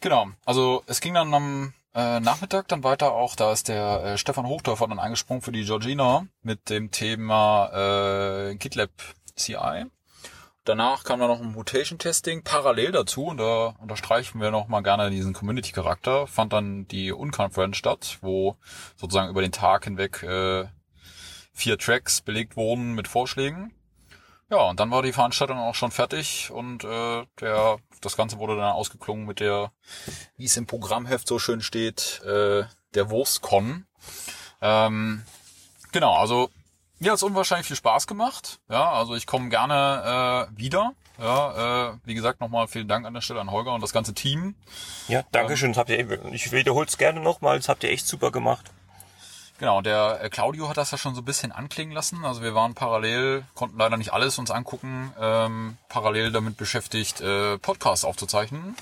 Genau, 0.00 0.28
also 0.44 0.82
es 0.86 1.00
ging 1.00 1.14
dann 1.14 1.32
am 1.32 1.72
äh, 1.94 2.20
Nachmittag 2.20 2.68
dann 2.68 2.84
weiter 2.84 3.12
auch, 3.12 3.34
da 3.36 3.52
ist 3.52 3.68
der 3.68 4.04
äh, 4.04 4.18
Stefan 4.18 4.46
Hochdorfer 4.46 4.86
dann 4.86 4.98
eingesprungen 4.98 5.42
für 5.42 5.52
die 5.52 5.64
Georgina 5.64 6.26
mit 6.42 6.68
dem 6.68 6.90
Thema 6.90 8.50
äh, 8.50 8.56
GitLab 8.56 8.90
CI. 9.36 9.86
Danach 10.64 11.04
kam 11.04 11.20
dann 11.20 11.28
noch 11.28 11.42
ein 11.42 11.52
Mutation 11.52 11.98
Testing 11.98 12.42
parallel 12.42 12.92
dazu 12.92 13.26
und 13.26 13.36
da 13.36 13.74
unterstreichen 13.80 14.40
wir 14.40 14.50
noch 14.50 14.68
mal 14.68 14.80
gerne 14.80 15.10
diesen 15.10 15.34
Community 15.34 15.72
Charakter. 15.72 16.26
Fand 16.26 16.54
dann 16.54 16.88
die 16.88 17.12
Unconference 17.12 17.76
statt, 17.76 18.18
wo 18.22 18.56
sozusagen 18.96 19.28
über 19.28 19.42
den 19.42 19.52
Tag 19.52 19.84
hinweg 19.84 20.22
äh, 20.22 20.66
vier 21.52 21.76
Tracks 21.76 22.22
belegt 22.22 22.56
wurden 22.56 22.94
mit 22.94 23.08
Vorschlägen. 23.08 23.74
Ja, 24.50 24.62
und 24.62 24.80
dann 24.80 24.90
war 24.90 25.02
die 25.02 25.12
Veranstaltung 25.12 25.58
auch 25.58 25.74
schon 25.74 25.90
fertig 25.90 26.50
und 26.50 26.84
äh, 26.84 27.26
der 27.40 27.78
das 28.00 28.16
Ganze 28.16 28.38
wurde 28.38 28.56
dann 28.56 28.72
ausgeklungen 28.72 29.26
mit 29.26 29.40
der, 29.40 29.72
wie 30.36 30.44
es 30.44 30.56
im 30.56 30.66
Programmheft 30.66 31.26
so 31.26 31.38
schön 31.38 31.60
steht, 31.60 32.22
äh, 32.24 32.64
der 32.94 33.10
Wurstcon. 33.10 33.86
Ähm, 34.60 35.24
genau, 35.92 36.14
also 36.14 36.50
mir 36.98 37.12
hat's 37.12 37.22
unwahrscheinlich 37.22 37.66
viel 37.66 37.76
Spaß 37.76 38.06
gemacht. 38.06 38.58
Ja, 38.68 38.92
also 38.92 39.14
ich 39.14 39.26
komme 39.26 39.48
gerne 39.48 40.48
äh, 40.52 40.58
wieder. 40.58 40.92
Ja, 41.18 41.90
äh, 41.90 41.92
wie 42.04 42.14
gesagt, 42.14 42.40
nochmal 42.40 42.66
vielen 42.66 42.88
Dank 42.88 43.06
an 43.06 43.14
der 43.14 43.20
Stelle 43.20 43.40
an 43.40 43.50
Holger 43.50 43.72
und 43.72 43.82
das 43.82 43.92
ganze 43.92 44.14
Team. 44.14 44.56
Ja, 45.06 45.22
danke 45.30 45.56
schön. 45.56 45.70
Das 45.70 45.78
habt 45.78 45.90
ihr, 45.90 46.32
ich 46.32 46.50
wiederhole 46.50 46.86
es 46.86 46.98
gerne 46.98 47.20
nochmal. 47.20 47.56
Das 47.58 47.68
habt 47.68 47.84
ihr 47.84 47.90
echt 47.90 48.06
super 48.06 48.32
gemacht. 48.32 48.72
Genau, 49.58 49.80
der 49.80 50.20
äh, 50.20 50.28
Claudio 50.30 50.68
hat 50.68 50.76
das 50.76 50.90
ja 50.90 50.98
schon 50.98 51.14
so 51.14 51.20
ein 51.20 51.24
bisschen 51.24 51.52
anklingen 51.52 51.94
lassen. 51.94 52.24
Also 52.24 52.42
wir 52.42 52.54
waren 52.56 52.74
parallel, 52.74 53.44
konnten 53.54 53.78
leider 53.78 53.96
nicht 53.96 54.12
alles 54.12 54.38
uns 54.38 54.50
angucken, 54.50 55.12
ähm, 55.20 55.78
parallel 55.88 56.32
damit 56.32 56.56
beschäftigt, 56.56 57.20
äh, 57.20 57.58
Podcasts 57.58 58.04
aufzuzeichnen. 58.04 58.76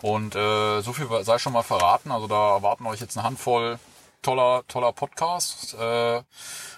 Und 0.00 0.36
äh, 0.36 0.80
so 0.80 0.92
viel 0.92 1.08
sei 1.24 1.38
schon 1.38 1.52
mal 1.52 1.62
verraten. 1.62 2.12
Also 2.12 2.28
da 2.28 2.54
erwarten 2.54 2.86
euch 2.86 3.00
jetzt 3.00 3.18
eine 3.18 3.26
Handvoll 3.26 3.80
toller, 4.22 4.64
toller 4.68 4.92
Podcasts, 4.92 5.74
äh, 5.74 6.22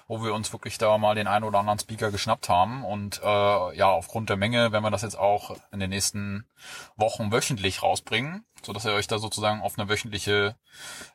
wo 0.08 0.22
wir 0.22 0.34
uns 0.34 0.52
wirklich 0.52 0.78
da 0.78 0.96
mal 0.98 1.14
den 1.14 1.26
einen 1.26 1.44
oder 1.44 1.58
anderen 1.58 1.78
Speaker 1.78 2.10
geschnappt 2.10 2.48
haben. 2.48 2.84
Und 2.84 3.20
äh, 3.22 3.76
ja, 3.76 3.90
aufgrund 3.90 4.28
der 4.28 4.36
Menge 4.36 4.72
werden 4.72 4.84
wir 4.84 4.90
das 4.90 5.02
jetzt 5.02 5.18
auch 5.18 5.56
in 5.70 5.80
den 5.80 5.90
nächsten 5.90 6.46
Wochen 6.96 7.32
wöchentlich 7.32 7.82
rausbringen, 7.82 8.44
so 8.62 8.72
dass 8.72 8.84
ihr 8.84 8.92
euch 8.92 9.06
da 9.06 9.18
sozusagen 9.18 9.62
auf 9.62 9.78
eine 9.78 9.88
wöchentliche 9.88 10.56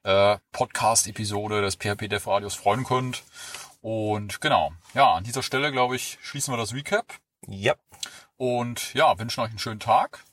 äh, 0.03 0.37
Podcast-Episode 0.51 1.61
des 1.61 1.75
PHP 1.75 2.09
Dev 2.09 2.29
Radios 2.29 2.55
freuen 2.55 2.83
könnt. 2.83 3.23
Und 3.81 4.41
genau, 4.41 4.71
ja, 4.93 5.13
an 5.13 5.23
dieser 5.23 5.43
Stelle, 5.43 5.71
glaube 5.71 5.95
ich, 5.95 6.17
schließen 6.21 6.53
wir 6.53 6.57
das 6.57 6.73
Recap. 6.73 7.05
Ja. 7.47 7.75
Und 8.37 8.93
ja, 8.93 9.17
wünschen 9.17 9.41
euch 9.41 9.49
einen 9.49 9.59
schönen 9.59 9.79
Tag. 9.79 10.23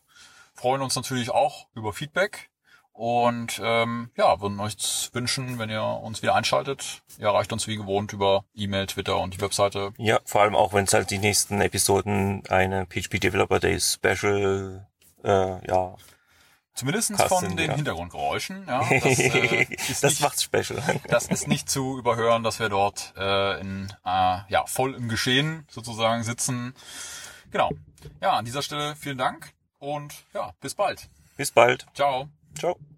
Freuen 0.54 0.83
uns 0.83 0.96
natürlich 0.96 1.30
auch 1.30 1.66
über 1.74 1.92
Feedback. 1.92 2.50
Und 2.94 3.61
ähm, 3.62 4.11
ja, 4.16 4.40
würden 4.40 4.61
euch 4.61 5.11
wünschen, 5.12 5.59
wenn 5.59 5.68
ihr 5.68 5.83
uns 5.83 6.22
wieder 6.22 6.37
einschaltet. 6.37 7.02
Ihr 7.18 7.26
erreicht 7.26 7.52
uns 7.52 7.66
wie 7.66 7.76
gewohnt 7.76 8.12
über 8.12 8.44
E-Mail, 8.54 8.87
Twitter 8.87 9.18
und 9.18 9.35
die 9.35 9.40
Webseite. 9.40 9.92
Ja, 9.98 10.20
vor 10.24 10.42
allem 10.42 10.54
auch, 10.54 10.72
wenn 10.72 10.85
es 10.85 10.94
halt 10.94 11.11
die 11.11 11.18
nächsten 11.18 11.61
Episoden 11.61 12.44
eine 12.48 12.87
PHP 12.87 13.18
Developer 13.18 13.59
Day 13.59 13.80
Special, 13.80 14.87
äh, 15.24 15.68
ja. 15.68 15.96
Zumindest 16.74 17.20
von 17.22 17.57
den 17.57 17.68
ja. 17.68 17.74
Hintergrundgeräuschen. 17.74 18.64
Ja, 18.68 18.80
das, 18.88 19.18
äh, 19.18 19.66
das 19.76 20.02
nicht, 20.02 20.20
macht's 20.20 20.44
special. 20.44 20.80
das 21.09 21.26
ist 21.26 21.48
nicht 21.48 21.68
zu 21.68 21.98
überhören, 21.98 22.44
dass 22.44 22.61
wir 22.61 22.68
dort 22.68 23.12
äh, 23.16 23.61
in, 23.61 23.92
äh, 24.04 24.38
ja, 24.48 24.66
voll 24.66 24.94
im 24.94 25.09
Geschehen 25.09 25.66
sozusagen 25.68 26.22
sitzen. 26.22 26.74
Genau. 27.50 27.70
Ja, 28.20 28.35
an 28.35 28.44
dieser 28.44 28.62
Stelle 28.62 28.94
vielen 28.94 29.18
Dank 29.18 29.52
und 29.80 30.14
ja, 30.33 30.52
bis 30.61 30.76
bald. 30.76 31.09
Bis 31.37 31.50
bald. 31.50 31.87
Ciao. 31.94 32.28
Ciao. 32.54 32.93